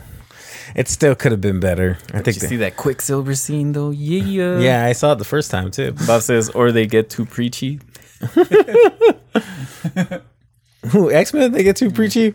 [0.76, 1.98] it still could have been better.
[2.14, 2.36] I did think.
[2.38, 3.90] you the- see that Quicksilver scene though?
[3.90, 4.60] Yeah.
[4.60, 5.94] yeah, I saw it the first time too.
[6.06, 7.80] Bob says, or they get too preachy.
[10.92, 11.52] Who X Men?
[11.52, 12.34] They get too preachy.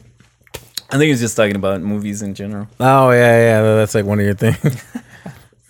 [0.91, 2.69] I think he's just talking about movies in general.
[2.79, 3.63] Oh yeah, yeah.
[3.77, 4.59] That's like one of your things.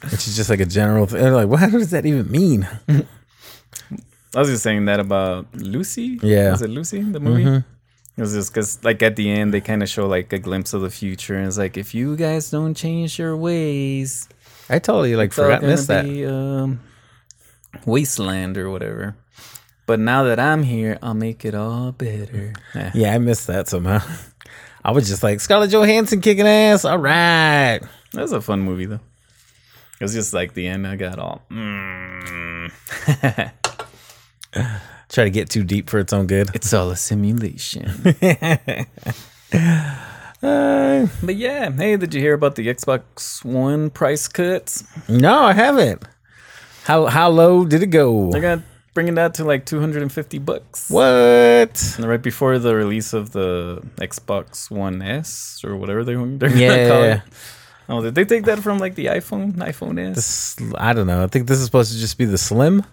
[0.03, 1.20] Which is just like a general thing.
[1.23, 2.68] They're like, what does that even mean?
[4.34, 6.18] I was just saying that about Lucy.
[6.22, 6.50] Yeah.
[6.50, 7.64] Was it Lucy, the movie?
[8.16, 10.72] It was just because, like, at the end, they kind of show, like, a glimpse
[10.72, 11.37] of the future.
[11.37, 14.28] And it's like, if you guys don't change your ways,
[14.68, 16.04] I totally like forgot missed that.
[16.04, 16.80] be um,
[17.87, 19.16] wasteland or whatever.
[19.87, 22.54] But now that I'm here, I'll make it all better.
[22.94, 24.00] Yeah, I missed that somehow.
[24.84, 26.84] I was just like Scarlett Johansson kicking ass.
[26.84, 27.80] All right.
[28.12, 29.00] That was a fun movie, though.
[30.00, 31.42] It was just like the end, I got all.
[31.50, 32.70] Mm.
[35.09, 36.50] Try to get too deep for its own good.
[36.54, 37.90] it's all a simulation.
[40.42, 44.85] Uh, but yeah, hey, did you hear about the Xbox One price cuts?
[45.09, 46.02] no, I haven't.
[46.85, 48.30] How how low did it go?
[48.30, 50.90] They're gonna bring it out to like 250 bucks.
[50.90, 51.94] What?
[51.96, 56.68] And right before the release of the Xbox One S or whatever they, they're Yeah,
[56.68, 57.20] gonna call it.
[57.88, 60.16] Oh, did they take that from like the iPhone, iPhone is.
[60.16, 61.23] This, I don't know.
[61.23, 62.85] I think this is supposed to just be the slim.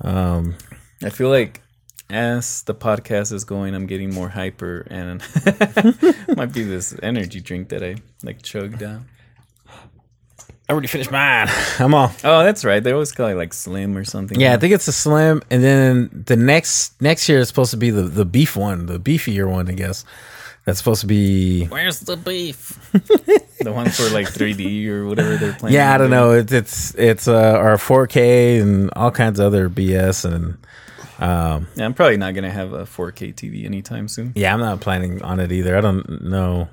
[0.00, 0.56] Um,
[1.02, 1.62] I feel like
[2.10, 5.22] as the podcast is going, I'm getting more hyper, and
[6.36, 9.08] might be this energy drink that I like chugged down.
[10.68, 11.48] I already finished mine.
[11.78, 12.12] I'm all.
[12.24, 12.82] Oh, that's right.
[12.82, 14.38] They always call it like slim or something.
[14.38, 17.78] Yeah, I think it's a slim, and then the next next year is supposed to
[17.78, 20.04] be the the beef one, the beefier one, I guess.
[20.68, 21.64] That's supposed to be.
[21.64, 22.78] Where's the beef?
[23.60, 25.74] the one for like 3D or whatever they're playing.
[25.74, 26.32] Yeah, I don't know.
[26.32, 30.58] It's it's it's uh, our 4K and all kinds of other BS, and
[31.20, 34.32] um, Yeah, I'm probably not gonna have a 4K TV anytime soon.
[34.36, 35.74] yeah, I'm not planning on it either.
[35.74, 36.68] I don't know.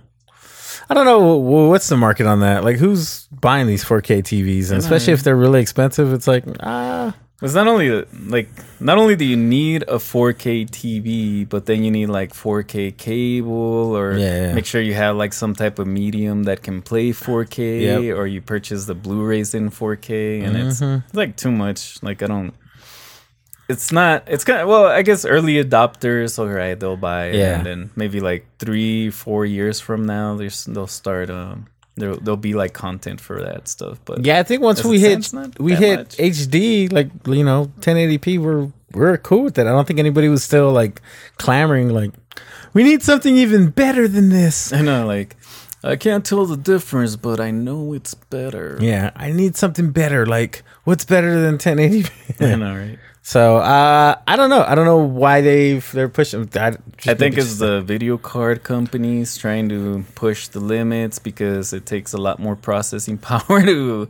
[0.89, 2.65] I don't know wh- what's the market on that.
[2.65, 6.11] Like, who's buying these 4K TVs, and especially if they're really expensive.
[6.11, 7.89] It's like ah, It's not only
[8.27, 8.47] like
[8.79, 13.95] not only do you need a 4K TV, but then you need like 4K cable
[13.95, 14.53] or Yeah, yeah.
[14.53, 18.17] make sure you have like some type of medium that can play 4K Yep.
[18.17, 21.05] or you purchase the Blu-rays in 4K and it's, Mm-hmm.
[21.05, 22.01] it's like too much.
[22.01, 22.53] Like I don't
[23.67, 27.57] it's not it's kind of well i guess early adopters all right they'll buy Yeah.
[27.57, 31.65] and then maybe like three four years from now they'll start um
[31.97, 33.99] There'll there'll be like content for that stuff.
[34.03, 36.17] But Yeah, I think once we hit we hit much?
[36.17, 39.67] HD, like you know, 1080p, we're we're cool with that.
[39.67, 41.01] I don't think anybody was still like
[41.37, 42.11] clamoring like
[42.73, 44.73] we need something even better than this.
[44.73, 45.37] I know, like
[45.83, 48.77] I can't tell the difference, but I know it's better.
[48.81, 50.25] Yeah, I need something better.
[50.25, 52.41] Like what's better than 1080p?
[52.41, 52.99] I know, right?
[53.25, 54.61] So uh, I don't know.
[54.61, 56.47] I don't know why they've they're pushing.
[56.53, 61.87] I, I think it's the video card companies trying to push the limits because it
[61.87, 64.07] takes a lot more processing power to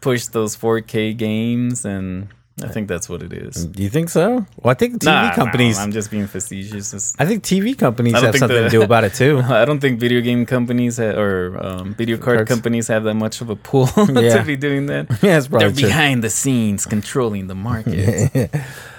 [0.00, 2.28] push those 4K games, and
[2.62, 3.66] I think that's what it is.
[3.66, 4.46] Do you think so?
[4.62, 5.76] Well, I think TV Nah, nah, companies.
[5.76, 6.92] I'm just being facetious.
[6.94, 9.40] It's- I think TV companies have something the- to do about it too.
[9.44, 12.48] I don't think video game companies ha- or um, video card Cards.
[12.48, 14.38] companies have that much of a pull Yeah.
[14.38, 15.06] to be doing that.
[15.22, 15.88] yeah, it's They're true.
[15.88, 18.50] behind the scenes controlling the market.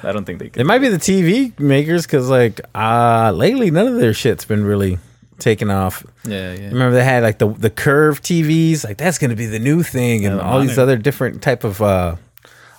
[0.03, 3.71] I don't think they Could It might be the TV makers because, like, uh lately
[3.71, 4.99] none of their shit's been really
[5.39, 6.05] taken off.
[6.27, 6.67] Yeah, yeah.
[6.67, 10.25] Remember they had like the the curved TVs, like that's gonna be the new thing,
[10.25, 12.15] and the all these other different type of uh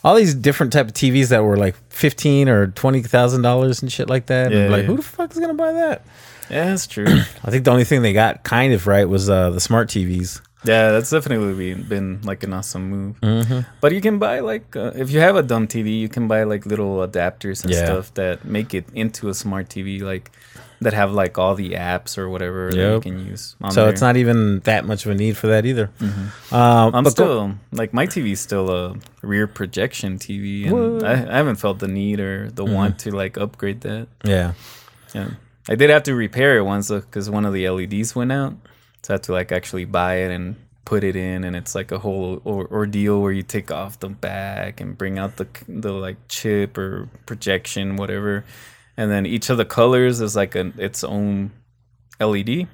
[0.06, 3.90] all these different type of TVs that were like fifteen or twenty thousand dollars and
[3.92, 4.52] shit like that.
[4.52, 4.86] And Yeah, like, yeah.
[4.86, 6.02] who the fuck is gonna buy that?
[6.48, 7.06] Yeah, that's true.
[7.44, 10.40] I think the only thing they got kind of right was uh the smart TVs.
[10.64, 13.20] yeah, that's definitely been, been like an awesome move.
[13.20, 13.60] Mm-hmm.
[13.80, 16.44] But you can buy like uh, if you have a dumb TV, you can buy
[16.44, 17.84] like little adapters and Yeah.
[17.84, 20.30] stuff that make it into a smart TV, like
[20.80, 23.56] that have like all the apps or whatever that you can use.
[23.70, 23.90] So there.
[23.90, 25.90] it's not even that much of a need for that either.
[26.00, 26.54] Mm-hmm.
[26.54, 30.72] Um, I'm but go- still like my TV is still a rear projection TV, and
[30.74, 31.04] Mm-hmm.
[31.06, 34.08] I, I haven't felt the need or the want to like upgrade that.
[34.24, 34.52] yeah.
[35.14, 35.30] Yeah,
[35.68, 38.54] I did have to repair it once because one of the LEDs went out,
[39.02, 41.90] so I had to like actually buy it and put it in, and it's like
[41.90, 45.92] a whole or- ordeal where you take off the back and bring out the the
[45.92, 48.44] like chip or projection, whatever,
[48.96, 51.52] and then each of the colors is like an its own
[52.20, 52.68] LED.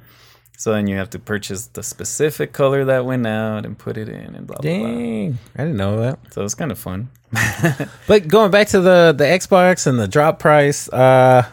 [0.59, 4.09] So then you have to purchase the specific color that went out and put it
[4.09, 4.81] in and blah blah blah.
[4.81, 6.19] Dang, I didn't know that.
[6.33, 7.11] So it's kind of fun.
[8.07, 11.47] But going back to the the Xbox and the drop price, uh,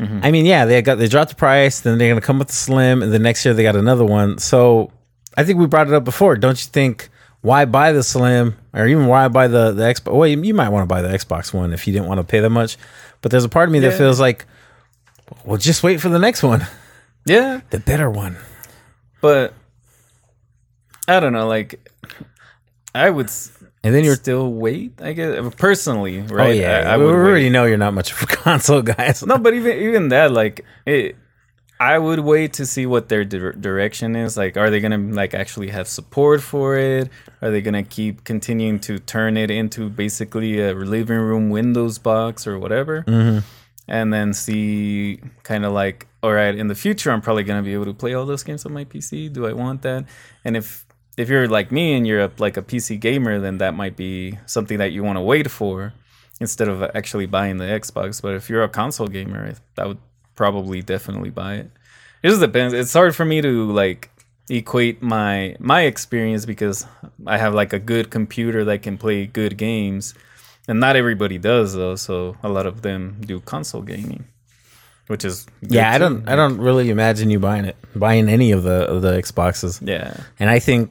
[0.00, 0.20] Mm-hmm.
[0.22, 2.54] I mean, yeah, they got they dropped the price, then they're gonna come with the
[2.54, 4.38] Slim, and the next year they got another one.
[4.38, 4.90] So
[5.36, 6.36] I think we brought it up before.
[6.36, 7.10] Don't you think?
[7.42, 10.12] Why buy the Slim, or even why buy the the Xbox?
[10.12, 12.24] Well, you, you might want to buy the Xbox one if you didn't want to
[12.24, 12.78] pay that much.
[13.22, 14.46] But there's a part of me that feels like,
[15.44, 16.66] well, just wait for the next one,
[17.26, 18.36] Yeah, the better one.
[19.20, 19.52] but
[21.06, 21.46] I don't know.
[21.48, 21.86] Like
[22.94, 23.26] I would.
[23.26, 23.52] s-
[23.84, 25.00] And then you're still wait.
[25.02, 26.48] I guess personally, right?
[26.48, 27.50] oh yeah, I, I we already wait.
[27.50, 29.12] know you're not much of a console guy.
[29.12, 31.16] so- No, but even even that, like, it,
[31.80, 34.36] I would wait to see what their dir- direction is.
[34.36, 37.08] Like, are they gonna like actually have support for it?
[37.40, 42.46] Are they gonna keep continuing to turn it into basically a living room Windows box
[42.46, 43.02] or whatever?
[43.04, 43.38] Mm-hmm.
[43.88, 47.72] And then see, kind of like, all right, in the future, I'm probably gonna be
[47.72, 49.32] able to play all those games on my PC.
[49.32, 50.04] Do I want that?
[50.44, 50.84] And if
[51.16, 54.38] if you're like me and you're a, like a PC gamer, then that might be
[54.44, 55.94] something that you want to wait for
[56.42, 58.20] instead of actually buying the Xbox.
[58.20, 59.98] But if you're a console gamer, that would
[60.40, 61.70] probably definitely buy it.
[62.22, 62.72] It just depends.
[62.72, 64.08] It's hard for me to like
[64.48, 66.86] equate my my experience because
[67.26, 70.14] I have like a good computer that can play good games,
[70.66, 71.94] and not everybody does though.
[71.94, 74.24] So a lot of them do console gaming,
[75.08, 76.04] which is yeah, I too.
[76.04, 79.86] don't, I don't really imagine you buying it, buying any of the of the Xboxes.
[79.86, 80.90] Yeah, And I think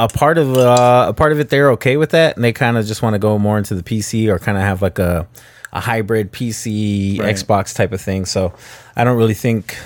[0.00, 2.76] a part of uh, a part of it they're okay with that, and they kind
[2.76, 5.28] of just want to go more into the PC or kind of have like a
[5.74, 7.34] a hybrid PC Right.
[7.34, 8.24] Xbox type of thing.
[8.24, 8.54] So
[8.96, 9.76] I don't really think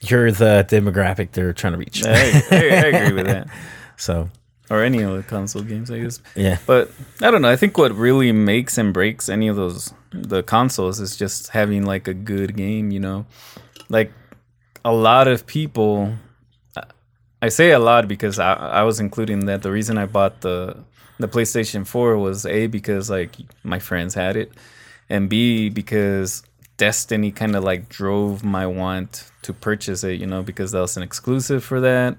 [0.00, 2.04] you're the demographic they're trying to reach.
[2.04, 2.10] I,
[2.50, 3.48] I, I agree with that.
[3.96, 4.28] So
[4.70, 6.20] Or any of the console games, I guess.
[6.34, 7.50] yeah, But I don't know.
[7.50, 11.84] I think what really makes and breaks any of those the consoles is just having
[11.86, 12.90] like a good game.
[12.90, 13.26] You know,
[13.88, 14.12] like
[14.84, 16.14] a lot of people.
[17.40, 19.62] I say a lot because I, I was including that.
[19.62, 20.76] The reason I bought the
[21.18, 24.52] the PlayStation Four was a because like my friends had it,
[25.08, 26.42] and b because
[26.76, 30.20] Destiny kind of like drove my want to purchase it.
[30.20, 32.16] You know, because that was an exclusive for that,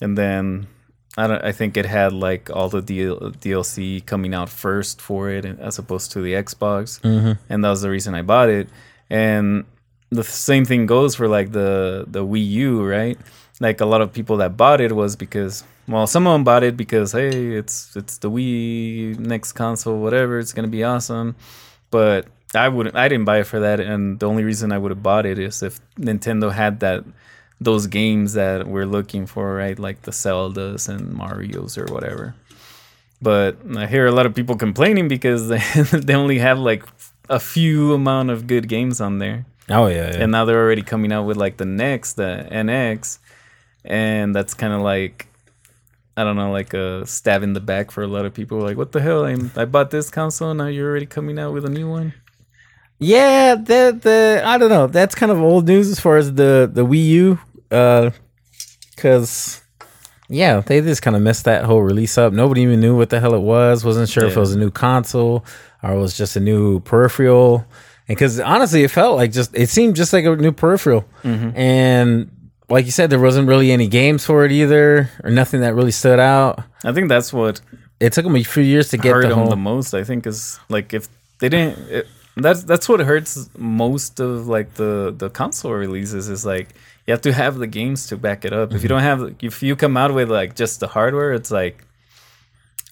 [0.00, 0.68] and then
[1.16, 1.44] I don't.
[1.44, 5.78] I think it had like all the DL, DLC coming out first for it, as
[5.78, 7.32] opposed to the Xbox, mm-hmm.
[7.48, 8.68] and that was the reason I bought it.
[9.10, 9.64] And
[10.10, 13.18] the same thing goes for like the the Wii U, right?
[13.60, 16.62] Like a lot of people that bought it was because well, some of them bought
[16.62, 20.38] it because hey, it's it's the Wii next console, whatever.
[20.38, 21.34] It's gonna be awesome,
[21.90, 22.96] but I wouldn't.
[22.96, 25.38] I didn't buy it for that, and the only reason I would have bought it
[25.38, 27.04] is if Nintendo had that
[27.60, 29.78] those games that we're looking for, right?
[29.78, 32.34] Like the Zeldas and Mario's or whatever.
[33.22, 35.58] But I hear a lot of people complaining because they,
[35.92, 36.84] they only have like
[37.28, 39.44] a few amount of good games on there.
[39.68, 40.22] oh yeah, yeah.
[40.22, 43.18] And now they're already coming out with like the next, the NX.
[43.84, 45.26] And that's kind of like
[46.16, 48.58] I don't know, like a stab in the back for a lot of people.
[48.60, 49.24] Like, what the hell?
[49.24, 52.14] I'm, I bought this console, now you're already coming out with a new one.
[52.98, 54.86] Yeah, the the I don't know.
[54.86, 57.38] That's kind of old news as far as the the Wii U,
[57.70, 58.10] uh,
[58.94, 59.62] because
[60.28, 62.34] yeah, they just kind of messed that whole release up.
[62.34, 63.84] Nobody even knew what the hell it was.
[63.84, 65.44] Wasn't sure if it was a new console
[65.82, 67.66] or it was just a new peripheral.
[68.06, 71.56] And because honestly, it felt like just it seemed just like a new peripheral, mm-hmm.
[71.56, 72.30] and
[72.70, 75.90] like you said, there wasn't really any games for it either, or nothing that really
[75.90, 76.62] stood out.
[76.84, 77.60] I think that's what
[77.98, 79.48] It took them a few years to get hurt the them whole.
[79.50, 79.92] the most.
[79.94, 81.08] I think is like if
[81.40, 81.78] they didn't.
[81.90, 82.06] It,
[82.36, 86.68] that's that's what hurts most of like the the console releases is like
[87.06, 88.72] you have to have the games to back it up.
[88.72, 91.84] If you don't have, if you come out with like just the hardware, it's like,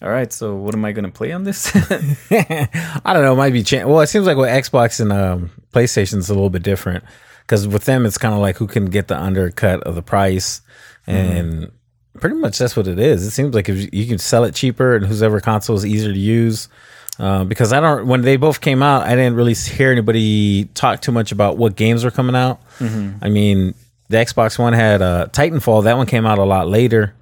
[0.01, 1.71] all right, so what am I gonna play on this?
[2.31, 3.33] I don't know.
[3.33, 4.01] It might be cha- well.
[4.01, 7.03] It seems like with Xbox and um, PlayStation, it's a little bit different
[7.49, 10.61] because with them, it's kind of like who can get the undercut of the price,
[11.07, 11.71] and
[12.19, 13.25] pretty much that's what it is.
[13.25, 16.19] It seems like if you- can sell it cheaper and whoever console is easier to
[16.19, 16.69] use.
[17.17, 18.05] Uh, because I don't.
[18.07, 21.75] When they both came out, I didn't really hear anybody talk too much about what
[21.75, 22.61] games were coming out.
[22.79, 23.73] I mean,
[24.09, 25.83] the Xbox One had uh, Titanfall.
[25.85, 27.15] That one came out a lot later,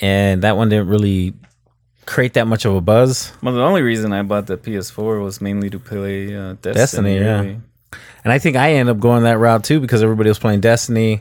[0.00, 1.32] and that one didn't really
[2.04, 3.32] create that much of a buzz.
[3.42, 6.74] well, the only reason I bought the PS4 was mainly to play uh, Destiny.
[6.74, 7.40] Destiny, yeah.
[7.40, 7.60] really.
[8.24, 11.20] And I think I ended up going that route too because everybody was playing Destiny,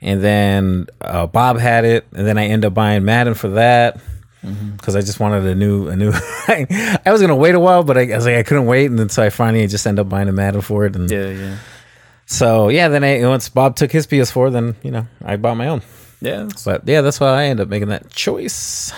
[0.00, 4.00] and then uh, Bob had it, and then I ended up buying Madden for that
[4.76, 6.10] because I just wanted a new a new.
[6.48, 8.98] I was gonna wait a while, but I, I was like I couldn't wait, and
[8.98, 11.56] then so I finally just ended up buying a Madden for it, and Yeah, yeah,
[12.26, 12.88] so yeah.
[12.88, 15.82] Then I once Bob took his PS4, then you know I bought my own.
[16.20, 16.48] yeah.
[16.64, 18.92] But yeah, that's why I ended up making that choice.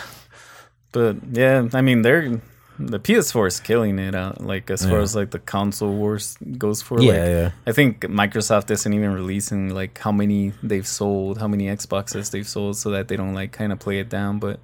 [0.93, 2.41] But yeah, I mean, they're
[2.87, 4.41] the PS4 is killing it out.
[4.45, 5.03] Like as far Yeah.
[5.03, 7.01] as like the console wars goes for.
[7.01, 7.51] Yeah, like, yeah.
[7.67, 12.49] I think Microsoft isn't even releasing like how many they've sold, how many Xboxes they've
[12.49, 14.39] sold, so that they don't like kind of play it down.
[14.39, 14.61] But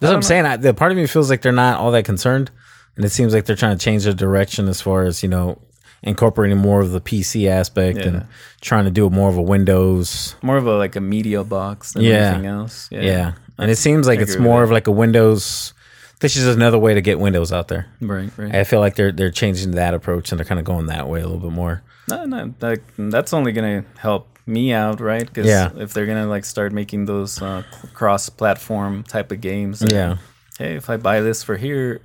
[0.00, 0.46] That's what I'm saying.
[0.46, 2.50] I, the part of me feels like they're not all that concerned,
[2.96, 5.58] and it seems like they're trying to change their direction as far as you know
[6.02, 8.04] incorporating more of the PC aspect Yeah.
[8.06, 8.26] and
[8.60, 10.36] trying to do more of a Windows.
[10.42, 12.14] more of a like a media box than Yeah.
[12.30, 12.88] anything else.
[12.92, 13.32] Yeah, yeah.
[13.58, 15.74] and it seems like it's more of like a Windows.
[16.20, 17.86] This is another way to get Windows out there.
[18.00, 18.54] right, right.
[18.54, 21.20] I feel like they're they're changing that approach and they're kind of going that way
[21.20, 21.82] a little bit more.
[22.10, 25.26] No, no, like that's only gonna help me out, right?
[25.26, 25.70] Because Yeah.
[25.76, 27.62] if they're gonna like start making those uh,
[27.94, 30.16] cross-platform type of games, then, Yeah.
[30.58, 32.00] Hey, if I buy this for here,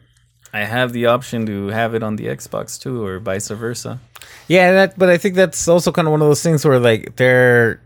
[0.54, 4.00] I have the option to have it on the Xbox too, or vice versa.
[4.48, 5.00] Yeah, that.
[5.00, 7.82] But I think that's also kind of one of those things where like they're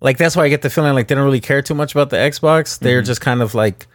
[0.00, 2.08] like that's why I get the feeling like they don't really care too much about
[2.10, 2.78] the Xbox.
[2.78, 3.86] They're just kind of like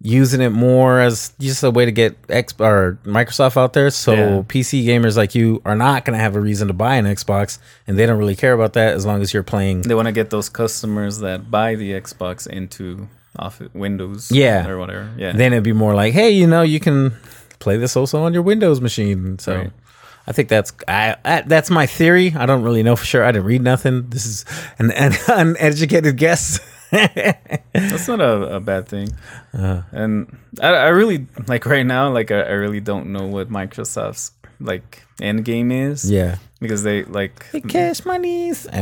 [0.00, 3.90] using it more as just a way to get X or Microsoft out there.
[3.90, 4.42] So Yeah.
[4.46, 7.58] PC gamers like you are not going to have a reason to buy an Xbox,
[7.86, 9.82] and they don't really care about that as long as you're playing.
[9.82, 13.08] They want to get those customers that buy the Xbox into
[13.38, 14.68] off Windows, Yeah.
[14.68, 15.10] or whatever.
[15.16, 17.12] Yeah, Then it'd be more like, hey, you know, you can
[17.60, 19.38] play this also on your Windows machine.
[19.38, 19.56] So.
[19.56, 19.70] Right.
[20.26, 22.34] I think that's I, I that's my theory.
[22.36, 23.24] I don't really know for sure.
[23.24, 24.10] I didn't read nothing.
[24.10, 24.44] This is
[24.78, 26.60] an, an uneducated guess.
[26.90, 29.08] That's not a, a bad thing.
[29.52, 29.82] Uh-huh.
[29.92, 34.32] and I, I really like right now, like I, I really don't know what Microsoft's
[34.60, 36.10] like end game is.
[36.10, 36.36] yeah.
[36.60, 38.66] because they like they Cash monies.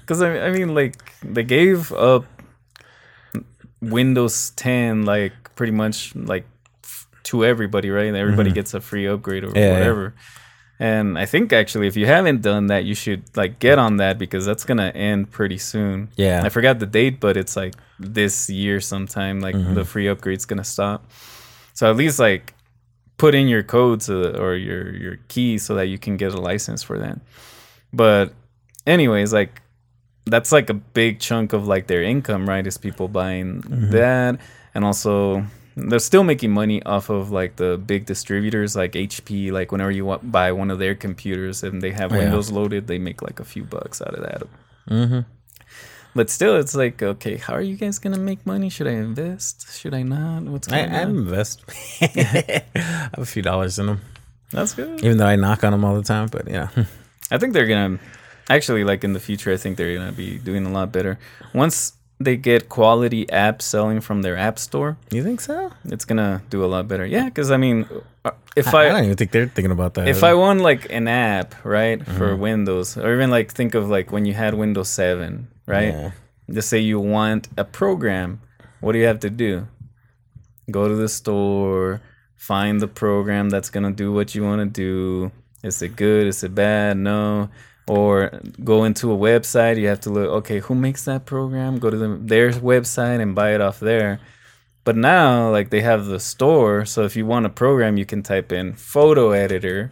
[0.00, 2.24] Because I, I mean, like they gave up
[3.80, 6.46] Windows 10, like pretty much like
[6.84, 8.06] f- to everybody, right?
[8.06, 9.56] And everybody gets a free upgrade or Mm-hmm.
[9.58, 10.10] Yeah, yeah.
[10.78, 14.18] And I think actually, if you haven't done that, you should like get on that
[14.18, 16.08] because that's gonna end pretty soon.
[16.16, 16.42] Yeah.
[16.44, 19.40] I forgot the date, but it's like this year sometime.
[19.40, 19.74] Like Mm-hmm.
[19.74, 21.10] the free upgrade's gonna stop.
[21.72, 22.52] So at least like
[23.16, 26.40] put in your codes uh, or your your key so that you can get a
[26.40, 27.20] license for that.
[27.92, 28.34] But
[28.86, 29.62] anyways, like
[30.26, 32.66] that's like a big chunk of like their income, right?
[32.66, 33.62] Is people buying
[33.92, 34.38] that,
[34.74, 39.52] and also they're still making money off of like the big distributors like HP.
[39.52, 42.22] Like whenever you want, buy one of their computers and they have Oh, yeah.
[42.22, 44.42] Windows loaded, they make like a few bucks out of that.
[44.88, 45.20] Mm-hmm.
[46.14, 48.70] But still, it's like, okay, how are you guys gonna make money?
[48.70, 49.78] Should I invest?
[49.78, 50.44] Should I not?
[50.44, 51.10] What's I, going I on?
[51.10, 51.62] invest.
[52.00, 52.62] I
[53.12, 54.00] have a few dollars in them,
[54.50, 55.04] That's good.
[55.04, 56.28] even though I knock on them all the time.
[56.28, 56.68] But yeah,
[57.30, 57.98] I think they're gonna
[58.48, 59.52] actually like in the future.
[59.52, 61.18] I think they're gonna be doing a lot better
[61.52, 64.96] once they get quality apps selling from their app store.
[65.10, 65.70] you think so?
[65.84, 67.04] It's gonna do a lot better.
[67.06, 67.86] Yeah, because I mean,
[68.24, 70.08] uh, if I, I, I don't even think they're thinking about that.
[70.08, 72.40] if I want like an app right for Mm-hmm.
[72.40, 75.92] Windows, or even like think of like when you had Windows Seven, right?
[75.92, 76.10] Yeah.
[76.50, 78.40] Just say you want a program.
[78.80, 79.66] What do you have to do?
[80.70, 82.00] Go to the store,
[82.36, 85.32] find the program that's gonna do what you want to do.
[85.62, 86.26] Is it good?
[86.26, 86.96] Is it bad?
[86.96, 87.50] No.
[87.86, 89.78] Or go into a website.
[89.78, 90.28] You have to look.
[90.38, 91.78] Okay, who makes that program?
[91.78, 94.20] Go to the, their website and buy it off there.
[94.84, 98.22] But now, like they have the store, so if you want a program, you can
[98.22, 99.90] type in photo editor,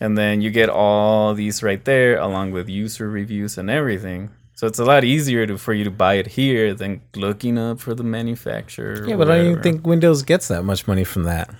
[0.00, 4.30] and then you get all these right there, along with user reviews and everything.
[4.54, 7.80] So it's a lot easier to, for you to buy it here than looking up
[7.80, 9.06] for the manufacturer.
[9.06, 11.52] Yeah, but I don't even think Windows gets that much money from that.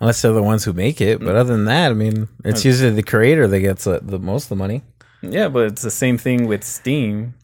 [0.00, 1.20] Unless they're the ones who make it.
[1.20, 4.44] But other than that, I mean, it's usually the creator that gets uh, the most
[4.44, 4.82] of the money.
[5.22, 7.34] Yeah, but it's the same thing with Steam.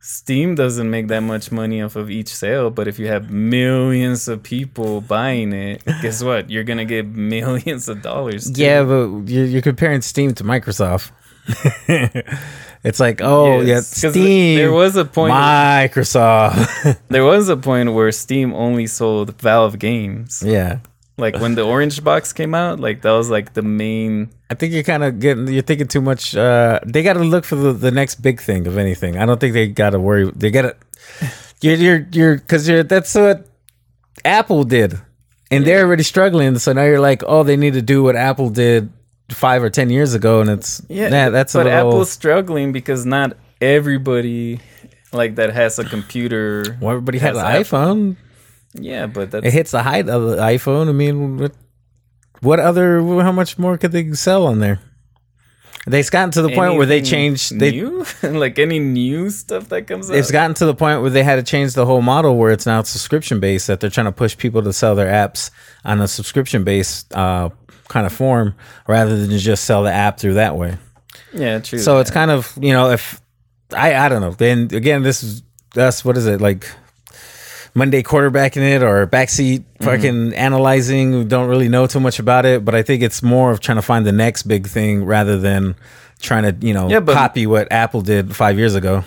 [0.00, 4.26] Steam doesn't make that much money off of each sale, but if you have millions
[4.26, 6.50] of people buying it, guess what?
[6.50, 8.50] You're gonna get millions of dollars.
[8.50, 8.60] Too.
[8.60, 11.12] Yeah, but you're, you're comparing Steam to Microsoft.
[12.82, 14.56] it's like, oh Yes, yeah, Steam.
[14.56, 15.32] There was a point.
[15.34, 16.98] Microsoft.
[17.08, 20.42] there was a point where Steam only sold Valve games.
[20.44, 20.80] yeah,
[21.22, 24.30] Like when the Orange Box came out, like that was like the main.
[24.50, 25.46] I think you're kind of getting.
[25.46, 26.34] You're thinking too much.
[26.34, 29.16] Uh, they got to look for the, the next big thing of anything.
[29.16, 30.30] I don't think they got to worry.
[30.34, 30.76] They got to.
[31.60, 33.46] You're you're you're because you're that's what
[34.24, 34.98] Apple did,
[35.52, 36.58] and they're already struggling.
[36.58, 38.90] So now you're like, oh, they need to do what Apple did
[39.30, 41.88] five or ten years ago, and it's yeah, that's a but little.
[41.88, 44.58] Apple's struggling because not everybody
[45.12, 46.76] like that has a computer.
[46.80, 47.62] well, everybody has an Apple.
[47.62, 48.16] iPhone.
[48.74, 50.88] Yeah, but that's It hits the height of the iPhone.
[50.88, 51.52] I mean, what,
[52.40, 53.02] what other?
[53.22, 54.80] How much more could they sell on there?
[55.86, 57.58] They've gotten to the point where they changed.
[57.58, 60.16] They new like any new stuff that comes out.
[60.16, 62.66] it's gotten to the point where they had to change the whole model where it's
[62.66, 63.66] now subscription based.
[63.66, 65.50] That they're trying to push people to sell their apps
[65.84, 67.50] on a subscription based uh,
[67.88, 68.54] kind of form
[68.86, 70.78] rather than just sell the app through that way.
[71.32, 71.80] yeah, true.
[71.80, 73.20] So it's kind of you know if
[73.76, 74.32] I I don't know.
[74.32, 75.42] Then again, this is
[75.76, 76.04] us.
[76.04, 76.70] What is it like?
[77.74, 79.84] Monday quarterbacking it or backseat Mm-hmm.
[79.84, 81.12] fucking analyzing.
[81.18, 83.76] We don't really know too much about it, but I think it's more of trying
[83.76, 85.74] to find the next big thing rather than
[86.20, 89.04] trying to you know Yeah, but- copy what Apple did five years ago.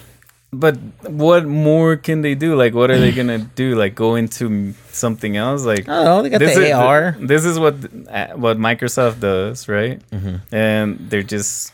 [0.53, 2.55] But what more can they do?
[2.55, 3.75] Like, what are they gonna do?
[3.75, 5.65] Like, go into something else?
[5.65, 6.21] Like, I.
[6.21, 7.15] They got this the is AR.
[7.19, 7.75] this is what
[8.09, 9.99] uh, what Microsoft does, right?
[10.11, 10.55] Mm-hmm.
[10.55, 11.73] And they're just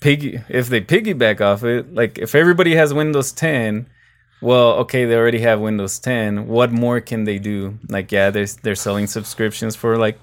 [0.00, 0.40] piggy.
[0.50, 3.86] If they piggyback off it, like if everybody has Windows 10,
[4.42, 6.48] well, okay, they already have Windows 10.
[6.48, 7.78] What more can they do?
[7.88, 10.18] Like, yeah, they're they're selling subscriptions for like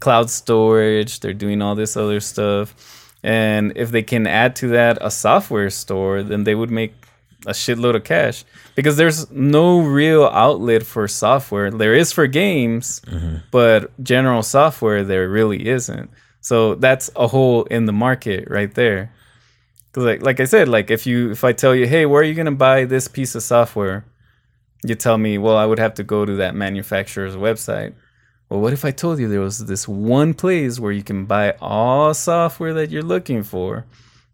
[0.00, 1.20] cloud storage.
[1.20, 3.12] They're doing all this other stuff.
[3.22, 6.94] And if they can add to that a software store, then they would make
[7.46, 8.44] a shitload of cash
[8.74, 11.70] because there's no real outlet for software.
[11.70, 13.38] There is for games, mm-hmm.
[13.50, 16.10] but general software there really isn't.
[16.40, 19.12] So that's a hole in the market right there.
[19.96, 22.24] Cause like like I said, like if you if I tell you, hey, where are
[22.24, 24.04] you gonna buy this piece of software?
[24.84, 27.94] You tell me, well, I would have to go to that manufacturer's website.
[28.50, 31.52] Well, what if I told you there was this one place where you can buy
[31.62, 33.86] all software that you're looking for?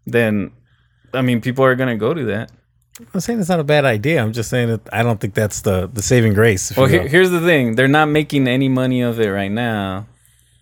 [0.05, 0.51] Then,
[1.13, 2.51] I mean, people are gonna go to that.
[3.13, 4.21] I'm saying it's not a bad idea.
[4.21, 6.75] I'm just saying that I don't think that's the the saving grace.
[6.75, 10.07] Well, here's the thing: they're not making any money of it right now,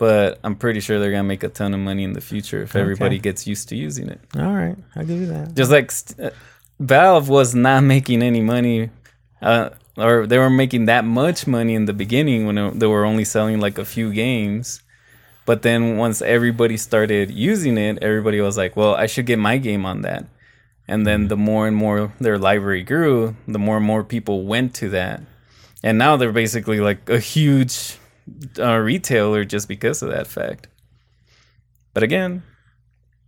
[0.02, 2.72] but I'm pretty sure they're gonna make a ton of money in the future if
[2.82, 4.20] everybody gets used to using it.
[4.36, 5.54] All right, I'll give you that.
[5.54, 6.32] Just like st- uh,
[6.80, 8.90] Valve was not making any money,
[9.44, 13.06] uh, or they were making that much money in the beginning when it- they were
[13.06, 14.82] only selling like a few games.
[15.46, 19.58] But then once everybody started using it, everybody was like, "Well, I should get my
[19.68, 20.26] game on that."
[20.88, 24.74] And then the more and more their library grew, the more and more people went
[24.82, 25.22] to that.
[25.84, 27.98] And now they're basically like a huge
[28.60, 30.68] uh, retailer just because of that fact.
[31.94, 32.44] But again,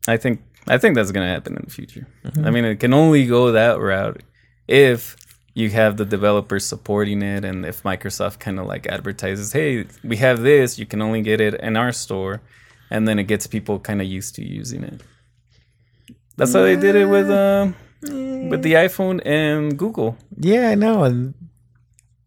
[0.08, 2.08] I think I think that's gonna happen in the future.
[2.44, 4.22] I mean, it can only go that route
[4.68, 5.18] if
[5.54, 10.18] you have the developers supporting it, and if Microsoft kind of like advertises, "Hey, we
[10.18, 10.80] have this.
[10.80, 12.42] You can only get it in our store,"
[12.90, 15.02] and then it gets people kind of used to using it.
[16.38, 17.76] That's how they did it with um
[18.50, 20.18] with the iPhone and Google.
[20.38, 21.34] Yeah, I know, and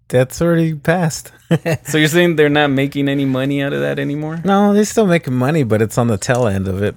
[0.08, 1.32] that's already passed.
[1.84, 4.40] So you're saying they're not making any money out of that anymore?
[4.44, 6.96] no, they're still making money, but it's on the tail end of it.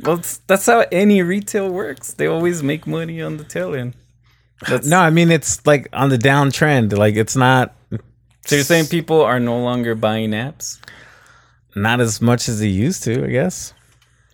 [0.00, 2.12] Well, that's how any retail works.
[2.12, 3.94] They always make money on the tail end.
[4.68, 6.96] That's, No, I mean it's like on the downtrend.
[6.96, 7.74] Like it's not
[8.44, 10.78] So you're saying people are no longer buying apps?
[11.74, 13.24] not as much as they used to.
[13.24, 13.72] I guess.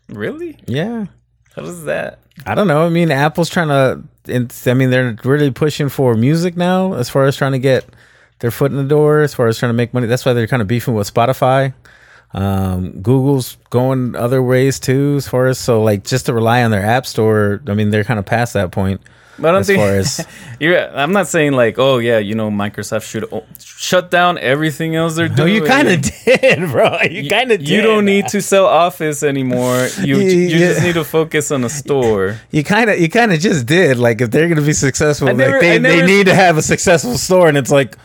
[0.09, 0.59] Really?
[0.67, 1.07] Yeah.
[1.55, 2.21] How does that?
[2.47, 2.85] I don't know.
[2.87, 4.03] I mean, Apple's trying to.
[4.71, 7.85] I mean, they're really pushing for music now, as far as trying to get
[8.41, 10.07] their foot in the door, as far as trying to make money.
[10.07, 11.73] That's why they're kind of beefing with Spotify.
[12.33, 16.71] Um, Google's going other ways too, as far as so like just to rely on
[16.73, 17.63] their app store.
[17.69, 19.01] I mean, they're kind of past that point.
[19.39, 20.27] But I don't as think far as
[20.61, 20.79] you're.
[20.97, 25.15] I'm not saying like, oh yeah, you know, Microsoft should o- shut down everything else
[25.17, 25.55] they're no, doing.
[25.55, 26.99] you kind of did, bro.
[27.03, 27.69] You kind of did.
[27.69, 29.89] You don't need to sell Office anymore.
[30.01, 30.59] You you Yeah.
[30.59, 32.39] just need to focus on a store.
[32.53, 33.97] You kind of, you kind of just did.
[33.97, 36.63] Like, if they're gonna be successful, I like they, never- they need to have a
[36.63, 37.97] successful store, and it's like,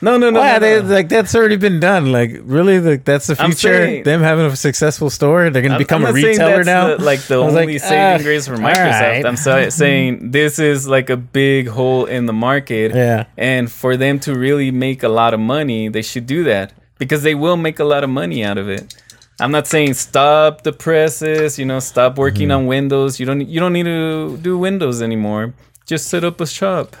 [0.00, 0.40] No, no, no.
[0.40, 0.88] wow, no, they, no.
[0.94, 2.12] like that's already been done.
[2.12, 3.74] Like, really, like that's the I'm future.
[3.84, 6.56] saying- Them having a successful store, they're gonna I'm- become I'm a not saying retailer
[6.64, 6.96] that's now.
[6.96, 9.24] the- like the I was only like, saving ah, grace for Microsoft.
[9.24, 12.94] I'm so, saying this is like a big hole in the market.
[12.94, 13.24] Yeah.
[13.36, 17.22] And for them to really make a lot of money, they should do that because
[17.22, 18.94] they will make a lot of money out of it.
[19.40, 22.56] I'm not saying stop the presses, you know, stop working Mm-hmm.
[22.58, 23.18] on Windows.
[23.20, 25.54] You don't you don't need to do Windows anymore.
[25.88, 26.94] Just set up a shop.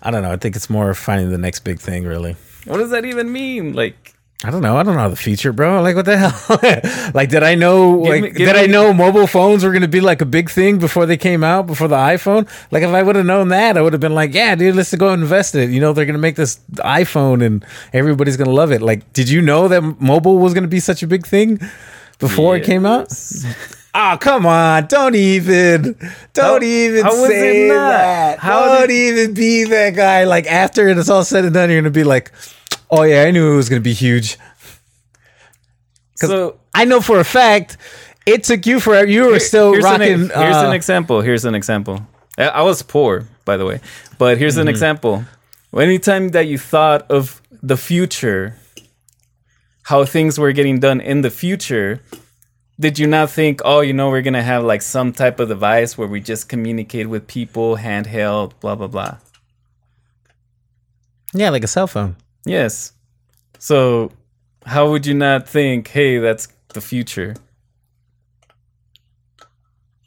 [0.00, 0.30] I don't know.
[0.30, 2.36] I think it's more finding the next big thing, really.
[2.66, 3.72] What does that even mean?
[3.74, 4.14] Like
[4.44, 4.76] I don't know.
[4.76, 5.82] I don't know the future, bro.
[5.82, 7.10] Like, what the hell?
[7.14, 8.04] like, did I know?
[8.04, 10.78] Give like, me- did I know mobile phones were gonna be like a big thing
[10.78, 12.48] before they came out, before the iPhone?
[12.70, 14.94] Like, if I would have known that, I would have been like, yeah, dude, let's
[14.94, 15.70] go invest it.
[15.70, 18.80] You know, they're gonna make this iPhone, and everybody's gonna love it.
[18.80, 21.60] Like, did you know that mobile was gonna be such a big thing
[22.20, 23.12] before it came out?
[23.94, 24.86] Oh, come on.
[24.86, 25.96] Don't even.
[26.34, 28.38] Don't How- even how say that.
[28.38, 30.24] How don't even be that guy.
[30.24, 32.30] Like, after it's all said and done, you're going to be like,
[32.90, 34.38] oh, yeah, I knew it was going to be huge.
[36.16, 37.76] So I know for a fact
[38.26, 39.06] it took you forever.
[39.08, 40.12] You were Here- still here's rocking.
[40.12, 41.20] An, here's uh, an example.
[41.20, 42.06] Here's an example.
[42.36, 43.80] I I was poor, by the way,
[44.18, 44.62] but here's Mm-hmm.
[44.62, 45.24] an example.
[45.76, 48.54] Anytime that you thought of the future,
[49.84, 52.00] how things were getting done in the future,
[52.80, 55.98] did you not think, oh, you know, we're gonna have like some type of device
[55.98, 59.16] where we just communicate with people, handheld, blah blah blah.
[61.34, 62.16] yeah, like a cell phone.
[62.44, 62.92] Yes.
[63.58, 64.12] So,
[64.64, 67.34] how would you not think, hey, that's the future?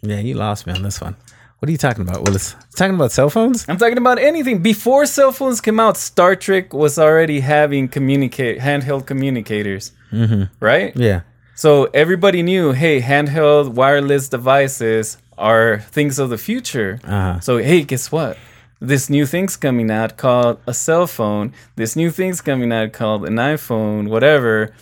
[0.02, 1.16] Yeah, you lost me on this one.
[1.60, 2.56] What are you talking about, Willis?
[2.76, 3.70] talking about cell phones?
[3.70, 4.64] I'm talking about anything.
[4.64, 10.46] Before cell phones came out, Star Trek was already having communicate handheld communicators, mm-hmm.
[10.60, 10.96] right?
[10.96, 11.22] Yeah.
[11.56, 17.00] So everybody knew, hey, handheld wireless devices are things of the future.
[17.04, 17.40] Uh-huh.
[17.40, 18.38] So hey, guess what?
[18.80, 21.54] This new thing's coming out called a cell phone.
[21.76, 24.74] This new thing's coming out called an iPhone, whatever.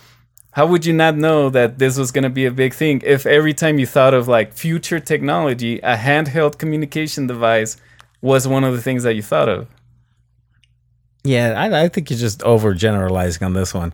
[0.52, 3.26] How would you not know that this was going to be a big thing if
[3.26, 7.76] every time you thought of like future technology, a handheld communication device
[8.22, 9.68] was one of the things that you thought of?
[11.22, 13.92] Yeah, I, I think you're just overgeneralizing on this one.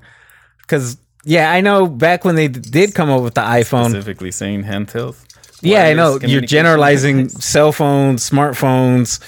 [0.58, 4.30] Because, yeah, I know back when they d- did come up with the iPhone, Specifically
[4.30, 5.16] saying handheld.
[5.60, 6.18] Yeah, I know.
[6.22, 9.20] You're generalizing cell phones, smartphones,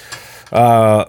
[0.53, 1.05] uh,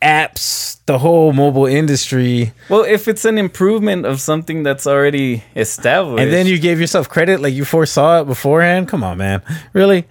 [0.00, 2.52] apps, the whole mobile industry.
[2.68, 7.08] Well, if it's an improvement of something that's already established, And then you gave yourself
[7.08, 8.88] credit like you foresaw it beforehand.
[8.88, 9.42] Come on, man.
[9.72, 10.06] Really?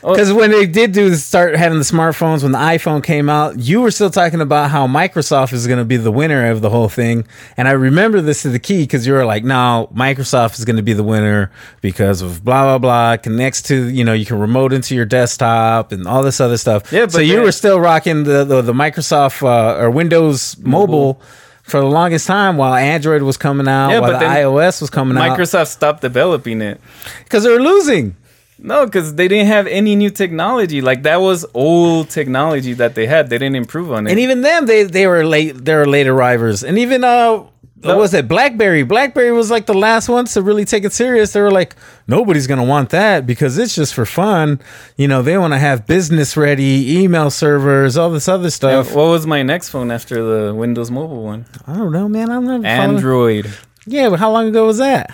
[0.00, 3.80] Because when they did do start having the smartphones, when the iPhone came out, you
[3.80, 6.88] were still talking about how Microsoft is going to be the winner of the whole
[6.88, 7.26] thing.
[7.56, 10.76] And I remember this to the key because you were like, no, Microsoft is going
[10.76, 13.16] to be the winner because of blah, blah, blah.
[13.16, 16.92] Connects to, you know, you can remote into your desktop and all this other stuff.
[16.92, 21.20] Yeah, so you were still rocking the, the, the Microsoft uh, or Windows mobile.
[21.62, 25.16] For the longest time, while Android was coming out, Yeah, while but iOS was coming
[25.16, 26.80] out, Microsoft stopped developing it.
[27.22, 28.16] because they were losing.
[28.58, 30.80] No, because they didn't have any new technology.
[30.80, 33.30] Like that was old technology that they had.
[33.30, 34.10] They didn't improve on it.
[34.10, 35.64] And even them, they they were late.
[35.64, 36.62] They were late arrivers.
[36.64, 37.44] And even uh,
[37.82, 38.82] what was it BlackBerry?
[38.82, 41.32] BlackBerry was like the last ones to really take it serious.
[41.32, 41.74] They were like,
[42.06, 44.60] nobody's gonna want that because it's just for fun.
[44.96, 48.94] You know, they want to have business ready email servers, all this other Yeah, stuff.
[48.94, 51.46] what was my next phone after the Windows Mobile one?
[51.66, 52.30] I don't know, man.
[52.30, 52.66] I'm not following-
[52.96, 53.50] Android.
[53.86, 55.12] Yeah, but how long ago was that?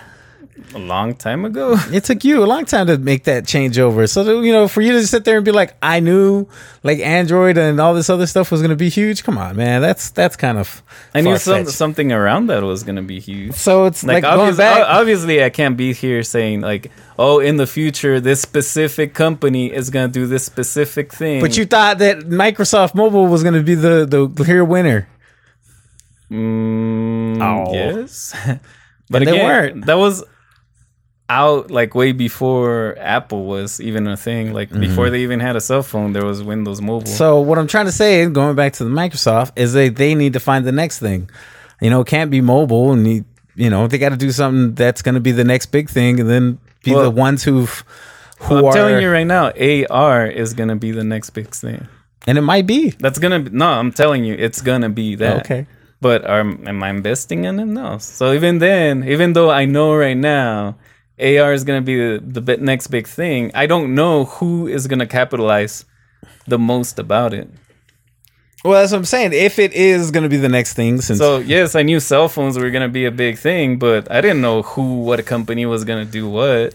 [0.75, 1.77] A long time ago.
[1.93, 4.09] It took you a long time to make that changeover.
[4.09, 6.47] So you know, for you to sit there and be like, I knew
[6.83, 9.25] like Android and all this other stuff was going to be huge.
[9.25, 9.81] Come on, man.
[9.81, 10.83] That's that's kind of.
[11.15, 13.55] I knew some, something around that was gonna be huge.
[13.55, 14.85] So it's like, Like, going obvious, back.
[14.87, 19.91] obviously, I can't be here saying like, "Oh, in the future, this specific company is
[19.91, 23.75] gonna do this specific thing." But you thought that Microsoft Mobile was going to be
[23.75, 25.09] the the clear winner.
[26.31, 27.73] Mm, Oh.
[27.73, 28.35] yes,
[29.11, 29.87] but And they again, weren't.
[29.87, 30.23] that was
[31.31, 34.53] out like way before Apple was even a thing.
[34.55, 37.03] Like before they even had a cell phone, there was Windows Mobile.
[37.07, 37.15] Mm-hmm.
[37.17, 40.33] So what I'm trying to say, going back to the Microsoft, is they they need
[40.35, 41.29] to find the next thing.
[41.81, 43.25] You know, it can't be mobile, and you,
[43.55, 46.19] you know they got to do something that's going to be the next big thing,
[46.21, 47.85] and then be Well- the ones who've
[48.41, 48.73] who I'm are.
[48.73, 51.89] telling you right now, AR is gonna be the next big thing.
[52.27, 53.67] and it might be That's gonna be, no.
[53.67, 55.41] I'm telling you, it's gonna be that.
[55.45, 55.67] okay.
[56.01, 57.65] But um, am I investing in it?
[57.65, 57.99] No.
[57.99, 60.77] So even then, even though I know right now
[61.21, 64.67] AR is going to be the, the bit- next big thing, I don't know who
[64.69, 65.85] is going to capitalize
[66.47, 67.49] the most about it.
[68.65, 69.33] Well, that's what I'm saying.
[69.35, 72.29] If it is going to be the next thing, since So yes, I knew cell
[72.29, 75.85] phones were gonna be a big thing, but I didn't know who, what company was
[75.85, 76.75] gonna do what.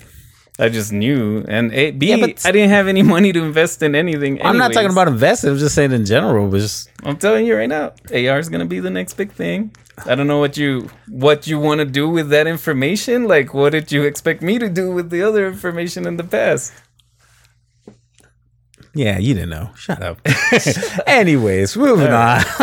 [0.59, 3.81] I just knew, and A, B, Yeah, but- I didn't have any money to invest
[3.81, 4.39] in anything.
[4.45, 5.49] I'm not talking about investing.
[5.49, 6.51] I'm just saying in general.
[6.51, 9.71] Just I'm telling you right now, AR is gonna be the next big thing.
[10.05, 13.27] I don't know what you what you want to do with that information.
[13.27, 16.71] Like, what did you expect me to do with the other information in the past?
[18.95, 19.71] yeah, you didn't know.
[19.75, 20.19] Shut up.
[21.07, 22.43] Anyways, moving on.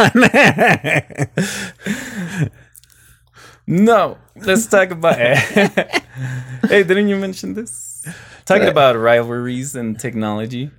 [3.70, 5.16] No, let's talk about.
[5.16, 8.04] hey, didn't you mention this?
[8.44, 10.72] Talking about rivalries and technology.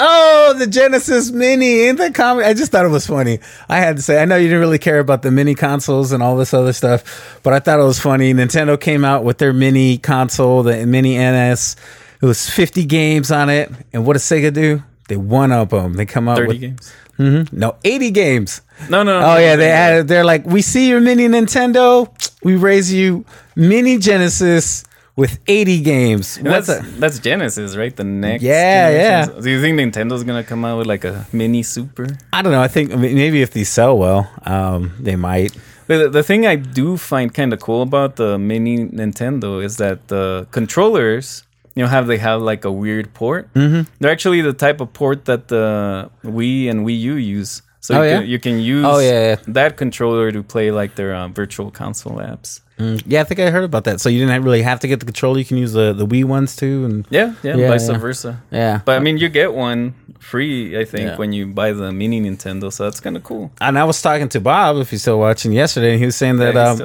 [0.00, 2.44] Oh, the Genesis Mini in the comic.
[2.44, 3.38] I just thought it was funny.
[3.68, 6.20] I had to say, I know you didn't really care about the mini consoles and
[6.20, 8.34] all this other stuff, but I thought it was funny.
[8.34, 11.76] Nintendo came out with their mini console, the mini NES.
[12.20, 13.70] It was 50 games on it.
[13.92, 14.82] And what does Sega do?
[15.06, 15.94] They one up them.
[15.94, 16.92] They come out 30 with games.
[17.18, 17.56] Mm-hmm.
[17.56, 18.62] no 80 games.
[18.90, 19.18] No, no.
[19.18, 20.08] Oh yeah, they added.
[20.08, 22.08] They're like, we see your mini Nintendo.
[22.42, 23.24] We raise you
[23.54, 24.84] mini Genesis
[25.16, 26.36] with 80 games.
[26.38, 27.94] What's That's a, that's Genesis, right?
[27.94, 28.42] The next.
[28.42, 29.34] Yeah, generation.
[29.34, 29.42] yeah.
[29.42, 32.06] Do you think Nintendo's gonna come out with like a mini Super?
[32.32, 32.60] I don't know.
[32.60, 35.56] I think I mean, maybe if these sell well, um, they might.
[35.86, 40.08] The, the thing I do find kind of cool about the mini Nintendo is that
[40.08, 41.44] the controllers,
[41.76, 43.52] you know, have they have like a weird port.
[43.54, 43.90] Mm-hmm.
[44.00, 47.62] They're actually the type of port that the Wii and Wii U use.
[47.86, 48.18] So Oh, you, yeah?
[48.20, 49.36] can, you can use Oh, yeah, yeah.
[49.46, 52.60] that controller to play like their uh, virtual console apps.
[53.06, 54.00] Yeah, I think I heard about that.
[54.00, 55.38] So you didn't really have to get the controller.
[55.38, 56.84] You can use the, the Wii ones too.
[56.84, 58.42] And Yeah, yeah, Yeah, vice versa.
[58.50, 62.20] yeah, But I mean, you get one free, I think, when you buy the mini
[62.20, 62.72] Nintendo.
[62.72, 63.52] So that's kind of cool.
[63.60, 66.38] and I was talking to Bob, if he's still watching yesterday, and he was saying
[66.38, 66.76] that um,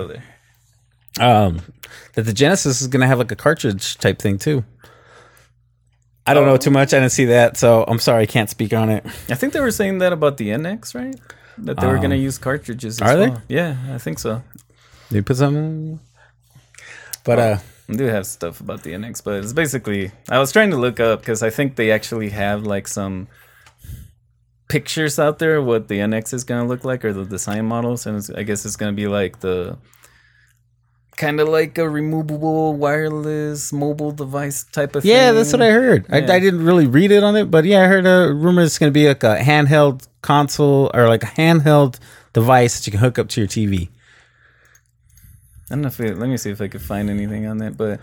[1.20, 1.62] um
[2.14, 4.64] that the Genesis is gonna have like a cartridge type thing too.
[6.32, 6.94] I don't know too much.
[6.94, 9.06] I didn't see that, so I'm sorry I can't speak on it.
[9.30, 11.16] I think they were saying that about the NX, right?
[11.58, 13.02] That they were Um, going to use cartridges.
[13.02, 13.32] As are they?
[13.50, 14.42] Yeah, I think so.
[15.10, 16.00] You put something?
[17.24, 17.58] But uh,
[17.90, 21.00] I do have stuff about the NX, but it's basically I was trying to look
[21.00, 23.28] up because I think they actually have like some
[24.70, 28.06] pictures out there of what the NX is gonna look like or the design models,
[28.08, 29.78] and it's, I guess it's gonna be like the
[31.22, 35.12] kind of like a removable wireless mobile device type of thing.
[35.12, 36.08] yeah, that's what I heard.
[36.10, 38.64] I, I didn't really read it on it, but yeah, I heard uh, a rumor
[38.64, 42.00] it's gonna be like a handheld console or like a handheld
[42.34, 43.90] device that you can hook up to your TV.
[45.70, 47.78] I don't know if it, let me see if I could find anything on that,
[47.78, 48.00] but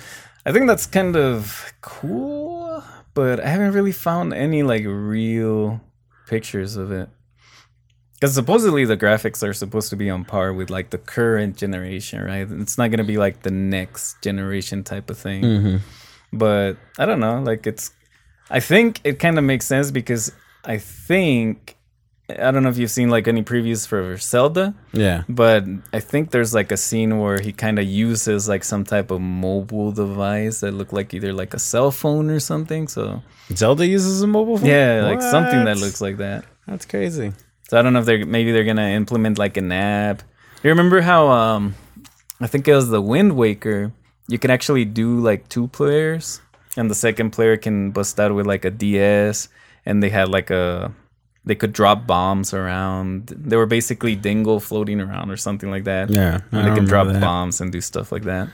[0.47, 2.85] I think that's kind of cool.
[3.15, 5.81] But I haven't really found any like real
[6.29, 7.09] pictures of it.
[8.19, 12.21] Because supposedly the graphics are supposed to be on par with like the current generation,
[12.25, 12.49] right?
[12.51, 15.43] It's not gonna be like the next generation type of thing.
[15.43, 15.77] Mm-hmm.
[16.33, 17.41] But I don't know.
[17.41, 17.93] Like it's,
[18.51, 20.33] I think it kind of makes sense because
[20.65, 21.77] I think
[22.31, 24.75] I don't know if you've seen like any previews for Zelda.
[24.93, 25.23] Yeah.
[25.29, 25.65] But
[25.95, 29.21] I think there's like a scene where he kind of uses like some type of
[29.23, 32.87] mobile device that look like either like a cell phone or something.
[32.87, 34.67] So Zelda uses a mobile phone.
[34.67, 36.45] yeah, like something that looks like that.
[36.67, 37.33] That's crazy.
[37.69, 40.23] So I don't know if they're maybe they're gonna implement like an app.
[40.63, 41.75] You remember how um
[42.41, 43.93] I think it was the Wind Waker.
[44.29, 46.41] You can actually do like two players,
[46.77, 49.49] and the second player can bust out with like a DS,
[49.87, 50.93] and they had like a
[51.45, 53.29] they could drop bombs around.
[53.29, 56.11] They were basically Tingle floating around or something like that.
[56.11, 57.21] Yeah, and they can drop that.
[57.21, 58.49] bombs and do stuff like that.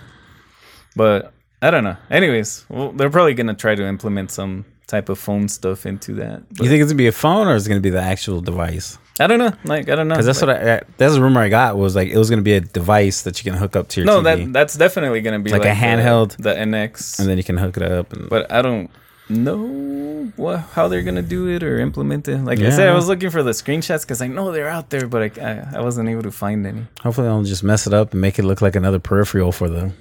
[0.96, 1.96] But I don't know.
[2.10, 6.42] Anyways, well, they're probably gonna try to implement some type of phone stuff into that.
[6.50, 8.40] But You think it's gonna be a phone or is it gonna be the actual
[8.40, 8.98] device?
[9.20, 9.52] I don't know.
[9.64, 10.14] Like I don't know.
[10.14, 12.54] Because that's what I, that's a rumor I got was like it was gonna be
[12.54, 15.38] a device that you can hook up to your No, TV, that that's definitely gonna
[15.38, 16.36] be Like like, a handheld?
[16.38, 17.20] the, NX.
[17.20, 18.12] and then you can hook it up.
[18.12, 18.90] And, but I don't
[19.28, 22.38] know what how they're gonna do it or implement it.
[22.38, 25.06] Like I said, I was looking for the screenshots because I know they're out there,
[25.06, 26.84] but I, I I wasn't able to find any.
[27.00, 29.92] hopefully they'll just mess it up and make it look like another peripheral for the.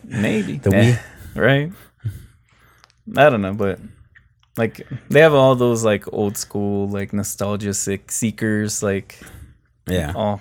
[0.04, 0.98] Maybe The Eh,
[1.34, 1.72] right?
[3.16, 3.78] I don't know, but
[4.60, 9.18] like they have all those like old school like nostalgia sick seekers like
[9.86, 10.12] yeah.
[10.14, 10.40] all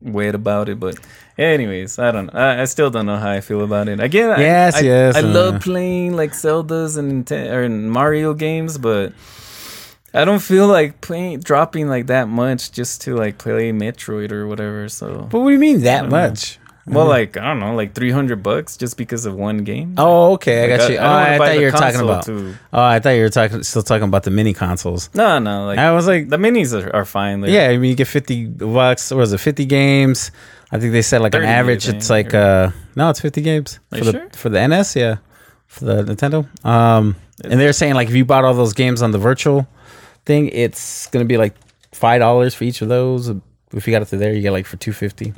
[0.00, 0.78] weird about it.
[0.78, 0.98] But
[1.36, 2.38] anyways, I don't know.
[2.38, 4.00] I, I still don't know how I feel about it.
[4.00, 5.26] Again, I- Yes, I, yes, I uh.
[5.26, 9.12] love playing like Zelda's and or Mario games, but
[10.14, 14.46] I don't feel like playing dropping like that much just to like play Metroid or
[14.46, 14.88] whatever.
[14.88, 16.58] So But what do you mean that much?
[16.90, 19.94] Well, like I don't know, like three hundred bucks just because of one game.
[19.98, 20.96] Oh, okay, I Like, got you.
[20.96, 22.24] I oh, don't I thought you were talking about.
[22.24, 25.10] to- Oh, I thought you were talking still talking about the mini consoles.
[25.14, 27.42] No, no, like I was like, the minis are, are fine.
[27.44, 29.10] Yeah, I mean, you get fifty bucks.
[29.10, 29.38] What was it?
[29.38, 30.30] Fifty games.
[30.70, 31.86] I think they said like an average.
[31.86, 34.28] think, It's like uh, no, it's fifty games for the sure?
[34.34, 34.96] for the NES.
[34.96, 35.16] Yeah,
[35.66, 36.46] for the Nintendo.
[36.64, 39.66] Um, and they're saying like if you bought all those games on the virtual
[40.26, 41.54] thing, it's gonna be like
[41.92, 43.32] five dollars for each of those.
[43.72, 45.32] If you got it through there, you get like for two fifty.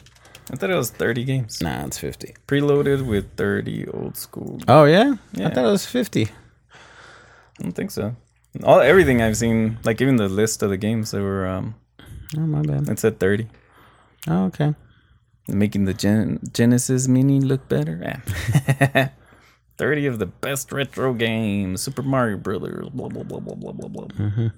[0.53, 1.61] I thought it was 30 games.
[1.62, 2.34] Nah, it's fifty.
[2.48, 4.59] Preloaded with 30 old school.
[4.66, 6.24] Oh yeah, I thought it was fifty.
[6.26, 8.16] I don't think so.
[8.64, 11.76] All everything I've seen, like even the list of the games, they were um,
[12.36, 12.88] Oh my bad.
[12.88, 13.46] it said 30.
[14.28, 14.74] Oh okay.
[15.46, 18.03] Making the Gen- Genesis Mini look better.
[18.03, 19.09] Eh.
[19.78, 23.88] 30 of the best retro games, Super Mario Brothers, blah, blah, blah, blah, blah, blah,
[23.88, 24.48] blah.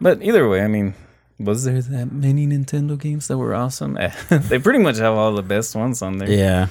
[0.00, 0.94] But either way, I mean,
[1.38, 3.96] was there that many Nintendo games that were awesome?
[3.98, 6.30] Eh, they pretty much have all the best ones on there.
[6.30, 6.68] Yeah.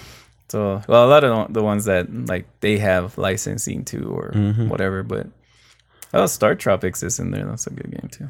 [0.50, 4.32] So, well, a lot of the ones that, like, they have licensing to or
[4.68, 5.28] whatever, but
[6.14, 7.46] oh, Star Tropics is in there.
[7.46, 8.28] That's a good game, too.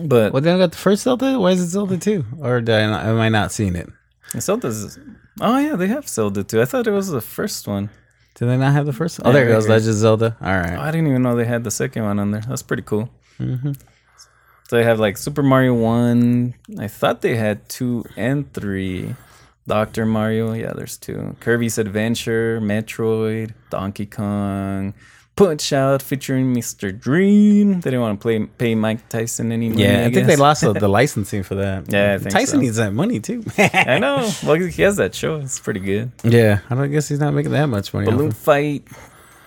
[0.00, 1.38] But Well, they got the first Zelda.
[1.38, 2.24] Why is it Zelda two?
[2.40, 3.88] Or did I not, am I not seeing it?
[4.38, 4.98] Zelda's.
[5.40, 6.62] Oh yeah, they have Zelda two.
[6.62, 7.90] I thought it was the first one.
[8.34, 9.20] Did they not have the first?
[9.22, 9.68] Oh, Yeah, there it goes.
[9.68, 10.36] Legend of Zelda.
[10.40, 10.78] All right.
[10.78, 10.80] Oh.
[10.80, 12.40] I didn't even know they had the second one on there.
[12.40, 13.10] That's pretty cool.
[14.72, 16.54] So they have like Super Mario One.
[16.78, 19.14] I thought they had two and three.
[19.66, 21.36] Doctor Mario, yeah, there's two.
[21.40, 24.94] Kirby's Adventure, Metroid, Donkey Kong,
[25.36, 26.98] Punch Out featuring Mr.
[26.98, 27.82] Dream.
[27.82, 29.82] They didn't want to play pay Mike Tyson any money.
[29.82, 31.92] Yeah, I, think they lost the, licensing for that.
[31.92, 32.62] Yeah, I Tyson so.
[32.62, 33.44] needs that money too.
[33.58, 34.26] I know.
[34.42, 35.36] Well, he has that show.
[35.36, 36.12] It's pretty good.
[36.24, 38.06] yeah, I don't guess he's not making that much money.
[38.06, 38.32] Balloon.
[38.32, 38.88] Fight,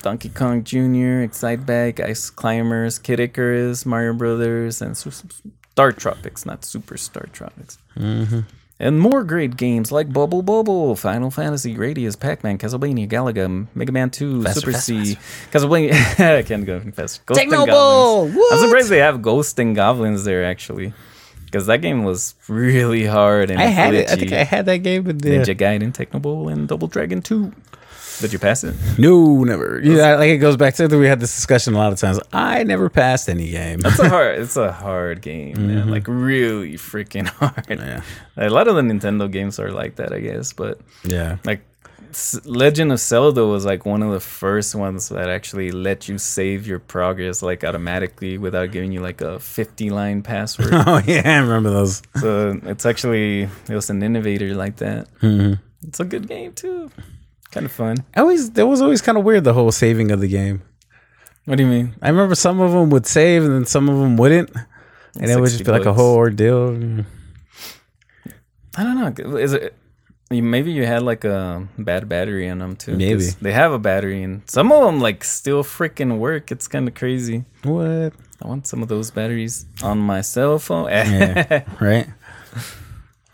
[0.05, 6.95] Donkey Kong Jr., Excitebike, Ice Climbers, Kid Icarus, Mario Brothers, and Star Tropics, not Super
[6.95, 7.79] Star Tropics.
[7.97, 8.41] Mm-hmm.
[8.79, 14.11] And more great games like Bubble Bobble, Final Fantasy, Gradius, Pac-Man, Castlevania, Galaga, Mega Man
[14.11, 15.17] 2, Faster, Super faster, C,
[15.51, 15.93] Castlevania.
[16.37, 17.23] I can't go faster.
[17.25, 17.49] Ghost and!
[17.49, 18.35] Goblins.
[18.35, 18.53] What?
[18.53, 20.93] I'm surprised they have Ghost and Goblins there actually,
[21.45, 24.11] because that game was really hard and I had it.
[24.11, 25.37] I think I had that game, with yeah.
[25.37, 27.51] Ninja Gaiden, Tecmo Bowl, and Double Dragon 2.
[28.21, 28.75] Did you pass it?
[28.97, 29.79] no, never.
[29.83, 32.19] Yeah, like it goes back to that we had this discussion a lot of times.
[32.31, 33.81] I never passed any game.
[33.83, 34.39] It's a hard.
[34.45, 35.89] It's a hard game, man.
[35.89, 37.55] Like really freaking hard.
[37.67, 37.81] Mm-hmm.
[38.39, 38.47] Yeah.
[38.47, 40.53] A lot of the Nintendo games are like that, I guess.
[40.53, 41.61] But yeah, like
[42.45, 46.65] Legend of Zelda was like one of the first ones that actually let you save
[46.65, 50.69] your progress like automatically without giving you like a 50 line password.
[50.73, 52.01] oh yeah, I remember those.
[52.19, 55.07] so it's actually it was an innovator like that.
[55.21, 55.55] Mm-hmm.
[55.87, 56.89] It's a good game too.
[57.51, 57.97] Kind of fun.
[58.15, 60.61] I always that was always kind of weird the whole saving of the game.
[61.45, 61.95] What do you mean?
[62.01, 64.49] I remember some of them would save and then some of them wouldn't,
[65.19, 66.69] and it would just 60 be like a whole ordeal.
[68.77, 69.37] I don't know.
[69.37, 69.75] Is it?
[70.31, 72.97] Maybe you had like a bad battery in them too.
[72.97, 73.25] Maybe.
[73.41, 76.51] they have a battery, and some of them like still freaking work.
[76.51, 77.45] It's kind of crazy.
[77.63, 78.13] What?
[78.41, 80.89] I want some of those batteries on my cell phone.
[80.89, 81.63] Yeah.
[81.79, 82.07] Right?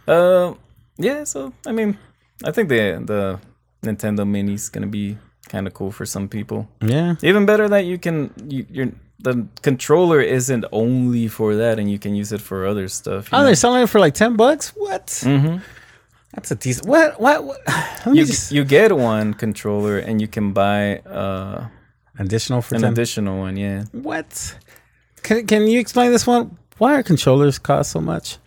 [0.07, 0.53] Uh,
[0.97, 1.23] yeah.
[1.23, 1.97] So I mean,
[2.43, 3.39] I think the the
[3.83, 5.17] Nintendo Mini's gonna be
[5.49, 6.69] kind of cool for some people.
[6.81, 7.15] Yeah.
[7.23, 11.99] Even better that you can you, you're the controller isn't only for that, and you
[11.99, 13.29] can use it for other stuff.
[13.31, 13.45] Oh, know?
[13.45, 14.73] they're selling it for like ten bucks.
[14.75, 15.07] What?
[15.07, 15.61] Mhm.
[16.33, 16.87] That's a decent.
[16.87, 17.19] What?
[17.19, 17.43] What?
[17.43, 17.59] what?
[18.07, 21.67] You, just you get one controller and you can buy uh
[22.17, 22.93] additional for an ten.
[22.93, 23.57] additional one.
[23.57, 23.83] Yeah.
[23.91, 24.55] What?
[25.21, 26.57] Can Can you explain this one?
[26.79, 28.37] Why are controllers cost so much?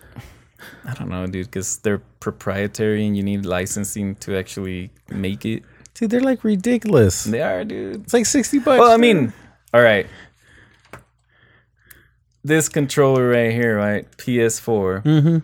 [0.87, 5.63] I don't know, dude, because they're proprietary and you need licensing to actually make it.
[5.95, 7.25] Dude, they're like ridiculous.
[7.25, 8.03] They are, dude.
[8.03, 8.81] It's like sixty bucks.
[8.81, 9.01] Well, I dude.
[9.01, 9.33] mean,
[9.73, 10.07] all right.
[12.43, 14.11] This controller right here, right?
[14.19, 15.03] PS4.
[15.03, 15.39] Mm-hmm.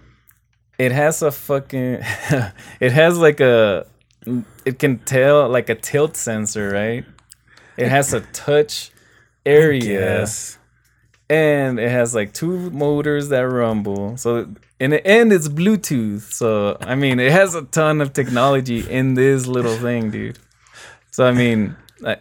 [0.78, 1.98] It has a fucking.
[2.80, 3.86] it has like a.
[4.66, 7.04] It can tell like a tilt sensor, right?
[7.78, 8.90] It has a touch
[9.46, 9.82] area.
[10.18, 10.58] Yes.
[11.30, 14.18] and it has like two motors that rumble.
[14.18, 14.48] So
[14.80, 16.32] in the end, it's Bluetooth.
[16.32, 20.38] So I mean, it has a ton of technology in this little thing, dude.
[21.10, 21.76] So I mean,
[22.06, 22.16] I,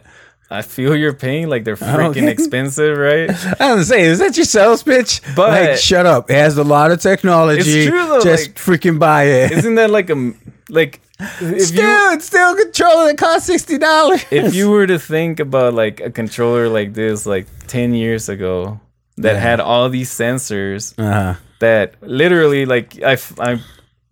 [0.50, 1.48] I feel your pain.
[1.48, 2.30] Like they're freaking Okay.
[2.30, 3.30] expensive, right?
[3.60, 5.20] I was saying, is that your sales pitch?
[5.34, 6.30] But- like, shut up.
[6.30, 7.60] It has a lot of technology.
[7.80, 9.52] It's true, though, Just like- freaking buy it.
[9.52, 10.32] Isn't that like a
[10.68, 14.24] like if still, you it's still a controller that costs sixty dollars.
[14.30, 18.80] if you were to think about like a controller like this like ten years ago
[19.18, 19.38] that Yeah.
[19.40, 21.34] had all these sensors uh-huh.
[21.60, 23.60] That literally like I I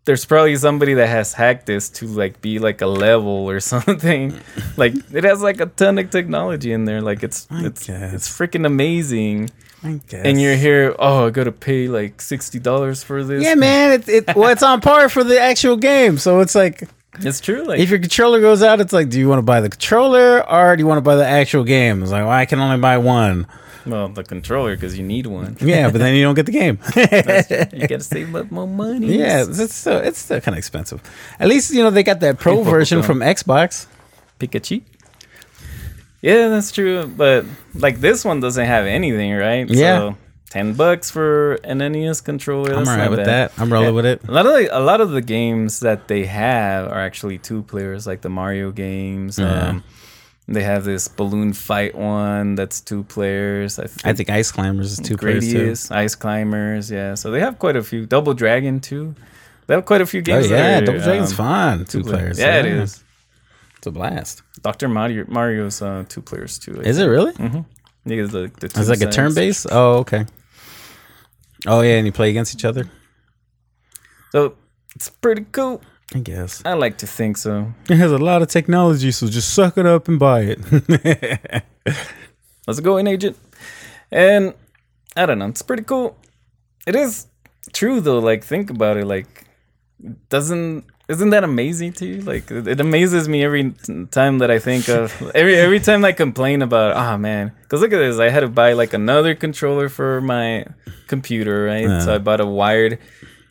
[0.05, 4.33] there's probably somebody that has hacked this to like be like a level or something.
[4.79, 7.03] like it has like a ton of technology in there.
[7.03, 8.15] Like it's I it's guess.
[8.15, 9.51] it's freaking amazing.
[9.83, 10.25] I guess.
[10.25, 13.45] And you're here, oh, I gotta pay like sixty dollars for this.
[13.45, 13.93] yeah, man.
[13.93, 16.17] It, it well, it's on par for the actual game.
[16.19, 16.89] So it's like
[17.21, 17.65] it's true.
[17.65, 20.49] Like if your controller goes out, it's like, do you want to buy the controller
[20.49, 22.03] or do you want to buy the actual game?
[22.03, 23.47] It's like, well, I can only buy one.
[23.89, 25.57] Well, the controller because you need one.
[25.61, 26.78] Yeah, but then you don't get the game.
[26.97, 29.18] you gotta save up more money.
[29.18, 31.01] yeah, it's still it's still kind of expensive.
[31.41, 33.86] At least you know they got that pro version from Xbox.
[34.39, 34.82] Pikachu.
[36.22, 37.07] Yeah, that's true.
[37.07, 39.68] But like this one doesn't have anything, right?
[39.68, 39.99] Yeah.
[39.99, 40.16] So,
[40.51, 42.72] Ten bucks for an NES controller.
[42.72, 43.51] I'm alright with bad.
[43.51, 43.53] that.
[43.61, 44.26] I'm rolling with it.
[44.26, 47.64] A lot of the, a lot of the games that they have are actually two
[47.64, 49.39] players, like the Mario games.
[49.39, 49.84] Um,
[50.49, 53.79] they have this balloon fight one that's two players.
[53.79, 55.75] I think, I think Ice Climbers is two players too.
[55.95, 57.15] Ice Climbers, yeah.
[57.15, 58.07] So they have quite a few.
[58.07, 59.15] Double Dragon too.
[59.67, 60.51] They have quite a few Oh games.
[60.51, 61.85] yeah, that are, Double Dragon's um, fun.
[61.85, 62.39] Two players.
[62.39, 63.05] Yeah, it is.
[63.77, 64.43] It's a blast.
[64.63, 66.81] Doctor Mario Mario's uh, two players too.
[66.81, 67.33] I Is it really?
[67.33, 67.67] think.
[68.07, 69.67] Yeah, the, the two It's like a turn base.
[69.71, 70.25] Oh, okay.
[71.67, 72.91] Oh yeah, and you play against each other.
[74.33, 74.55] So
[74.95, 75.83] it's pretty cool.
[76.15, 77.73] I guess I like to think so.
[77.89, 81.65] it has a lot of technology, so just suck it up and buy it.
[82.67, 83.37] Let's go in, agent.
[84.11, 84.55] And
[85.17, 86.17] I don't know, it's pretty cool.
[86.87, 87.27] It is
[87.73, 88.21] true though.
[88.21, 89.05] Like think about it.
[89.07, 89.45] Like
[90.31, 92.21] doesn't isn't that amazing to you?
[92.23, 93.75] Like it, it amazes me every
[94.11, 96.97] time that I think of every every time I complain about.
[96.97, 98.19] Ah man, because look at this.
[98.19, 100.67] I had to buy like another controller for my
[101.07, 102.03] computer, right?
[102.03, 102.99] So I bought a wired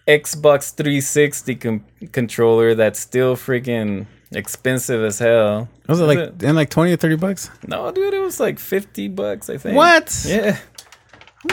[0.08, 5.68] Xbox 360 com- controller that's still freaking expensive as hell.
[5.88, 7.50] was it like in like twenty or thirty bucks?
[7.68, 9.76] No, dude, it was like 50 bucks, I think.
[9.76, 10.26] What?
[10.28, 10.58] Yeah.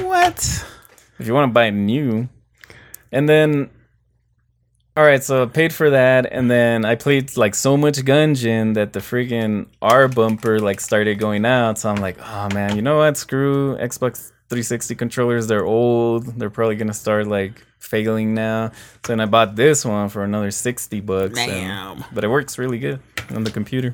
[0.00, 0.38] What?
[1.18, 2.28] If you want to buy new.
[3.12, 3.70] And then
[4.96, 8.74] all right, so I paid for that and then I played like so much Gungeon
[8.74, 11.78] that the freaking R bumper like started going out.
[11.78, 13.16] So I'm like, "Oh man, you know what?
[13.16, 15.46] Screw Xbox 360 controllers.
[15.48, 16.38] They're old.
[16.38, 18.70] They're probably going to start like failing now."
[19.04, 21.38] So then I bought this one for another 60 bucks.
[21.38, 22.04] and- Damn.
[22.12, 23.00] but it works really good
[23.34, 23.92] on the computer.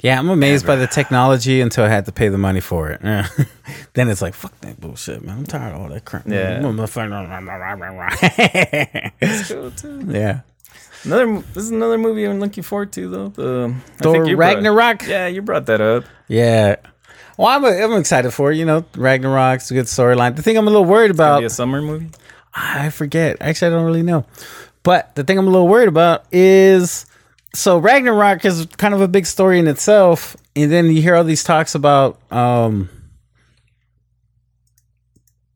[0.00, 3.00] Yeah, I'm amazed by the technology until I had to pay the money for it.
[3.02, 3.26] Yeah.
[3.94, 5.38] then it's like, fuck that bullshit, man.
[5.38, 6.22] I'm tired of all that crap.
[6.26, 6.60] Yeah.
[6.60, 6.68] yeah.
[9.20, 10.40] It's cool too.
[11.04, 13.28] Another this is another movie I'm looking forward to though.
[13.28, 15.06] The I Thor think you brought- Ragnarok?
[15.06, 16.04] yeah, you brought that up.
[16.28, 16.76] Yeah.
[17.36, 18.56] Well, I'm, I'm excited for it.
[18.56, 20.34] You know, Ragnarok's a good storyline.
[20.34, 22.10] The thing I'm a little worried about, Be a summer movie.
[22.54, 23.36] I forget.
[23.40, 24.26] Actually, I don't really know.
[24.82, 27.06] But the thing I'm a little worried about is
[27.54, 31.24] so Ragnarok is kind of a big story in itself, and then you hear all
[31.24, 32.88] these talks about um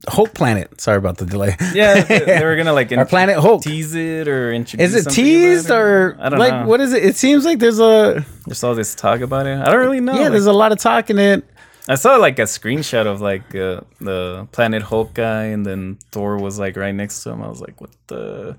[0.09, 0.80] Hope Planet.
[0.80, 1.57] Sorry about the delay.
[1.72, 4.95] Yeah, they, were gonna like Our Planet Hulk tease it or introduce.
[4.95, 5.74] Is it teased it.
[5.74, 6.66] or I don't like know.
[6.66, 7.05] what is it?
[7.05, 9.59] It seems like there's a There's all this talk about it.
[9.59, 10.14] I don't really know.
[10.18, 11.45] yeah, there's a lot of talk in it.
[11.88, 16.38] I saw like a screenshot of like uh, the Planet Hulk guy, and then Thor
[16.38, 17.42] was like right next to him.
[17.42, 18.56] I was like, what the?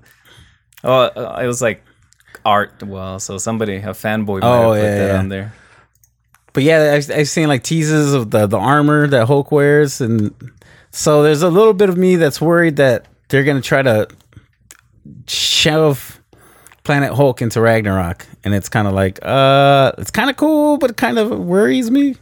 [0.82, 1.82] Oh, uh, it was like
[2.44, 2.82] art.
[2.82, 5.18] Well, so somebody, a fanboy, might Oh, have put yeah, that yeah.
[5.18, 5.54] on there.
[6.52, 10.34] But yeah, I've, I've seen like teases of the the armor that Hulk wears, and
[10.90, 14.06] so there's a little bit of me that's worried that they're gonna try to
[15.26, 16.20] shove
[16.84, 20.90] Planet Hulk into Ragnarok, and it's kind of like, uh, it's kind of cool, but
[20.90, 22.16] it kind of worries me.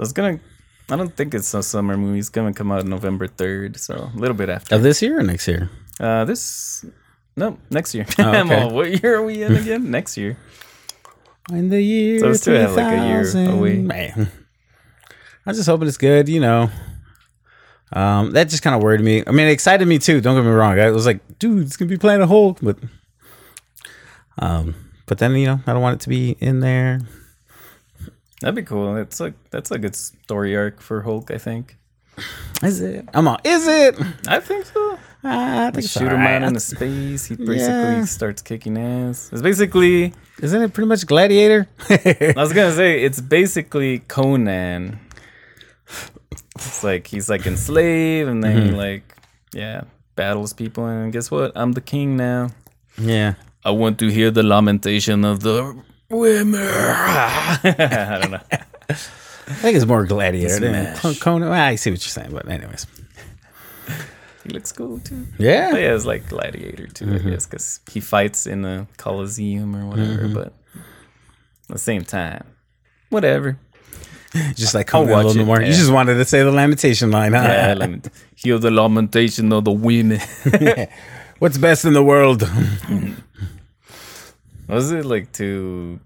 [0.00, 0.40] So it's gonna.
[0.88, 2.20] I don't think it's a summer movie.
[2.20, 4.74] It's gonna come out November third, so a little bit after.
[4.74, 5.68] Of this year or next year?
[6.00, 6.86] Uh, this
[7.36, 8.06] no next year.
[8.18, 8.48] Oh, okay.
[8.48, 9.90] Well, what year are we in again?
[9.90, 10.38] next year.
[11.50, 13.46] In the year So we still have, like, a year 2000.
[13.50, 13.76] away.
[13.76, 14.32] Man.
[15.44, 16.70] I was just hoping it's good, you know.
[17.92, 19.22] Um, that just kind of worried me.
[19.26, 20.22] I mean, it excited me too.
[20.22, 20.78] Don't get me wrong.
[20.80, 22.78] I was like, dude, it's gonna be Planet Hulk, but
[24.38, 24.74] um,
[25.04, 27.00] but then you know, I don't want it to be in there.
[28.40, 28.96] That'd be cool.
[28.96, 31.30] It's like that's a good story arc for Hulk.
[31.30, 31.76] I think.
[32.62, 33.08] Is it?
[33.14, 33.38] I'm on.
[33.44, 33.94] Is it?
[34.28, 34.98] I think so.
[35.24, 36.42] Ah, I think it's Shoot him alright.
[36.42, 37.26] out into space.
[37.26, 38.04] He basically Yeah.
[38.06, 39.30] starts kicking ass.
[39.32, 40.12] It's basically.
[40.42, 41.68] Isn't it pretty much Gladiator?
[41.90, 44.98] I was gonna say it's basically Conan.
[46.56, 48.66] It's like he's like enslaved, and then Mm-hmm.
[48.70, 49.16] he like
[49.52, 49.82] yeah
[50.16, 51.52] battles people, and guess what?
[51.54, 52.50] I'm the king now.
[52.98, 53.34] yeah.
[53.62, 55.76] I want to hear the lamentation of the
[56.10, 56.60] women.
[56.62, 58.40] I don't know.
[58.90, 58.94] I
[59.54, 61.18] think it's more Gladiator than Smash.
[61.20, 61.48] Conan.
[61.48, 62.86] Well, I see what you're saying, but anyways,
[64.44, 65.26] He looks cool too.
[65.38, 65.70] yeah.
[65.72, 67.26] But yeah, it's like Gladiator too, Mm-hmm.
[67.28, 70.22] I guess, because he fights in the Coliseum or whatever.
[70.24, 70.34] Mm-hmm.
[70.34, 70.46] But
[70.76, 72.44] at the same time,
[73.10, 73.58] whatever.
[74.54, 75.60] Just like I'll Conan a watch little it, more.
[75.60, 75.72] You yeah.
[75.72, 77.42] just wanted to say the lamentation line, huh?
[77.42, 80.20] Yeah, lament- hear the lamentation of the women.
[81.40, 82.48] What's best in the world?
[84.70, 86.00] Was it like to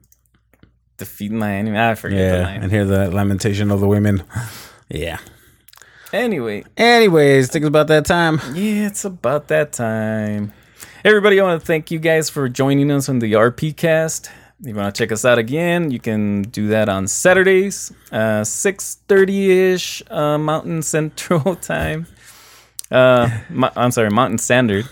[0.97, 1.79] defeat my enemy?
[1.79, 2.63] I forget the yeah, line.
[2.63, 4.23] and hear the lamentation of the women.
[4.91, 5.19] Yeah.
[6.13, 8.39] Anyway, Anyways, think about that time.
[8.53, 10.53] yeah, it's about that time.
[11.05, 14.31] Everybody, I want to thank you guys for joining us on the RP cast.
[14.61, 18.43] If you want to check us out again, you can do that on Saturdays, uh,
[18.43, 22.07] 6.30ish uh, Mountain Central Time.
[22.91, 23.29] Uh,
[23.75, 24.87] I'm sorry, Mountain Standard.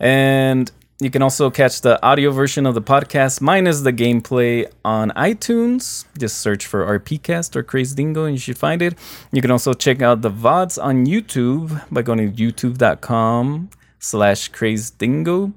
[0.00, 0.70] And
[1.00, 6.04] You can also catch the audio version of the podcast minus the gameplay on iTunes.
[6.16, 8.94] Just search for RPcast or Crazy Dingo and you should find it.
[9.32, 14.94] You can also check out the VODs on YouTube by going to youtube.com slash Crazy
[14.96, 15.52] Dingo.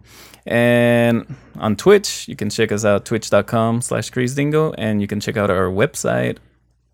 [0.48, 4.74] And on Twitch, you can check us out twitch.com slash Crazy Dingo.
[4.74, 6.38] And you can check out our website,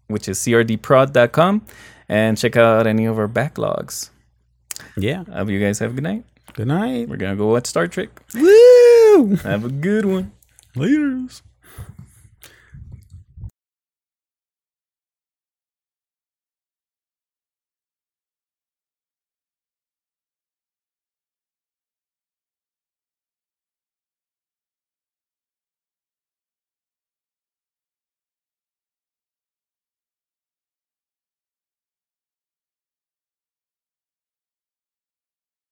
[0.08, 1.66] which is crdprod.com.
[2.10, 4.10] And check out any of our backlogs.
[4.98, 5.24] Yeah.
[5.32, 6.26] I hope you guys have a good night.
[6.54, 7.10] Good night.
[7.10, 8.10] We're going to go watch Star Trek.
[8.36, 9.36] Woo!
[9.44, 10.32] Have a good one.
[10.76, 11.42] Laters.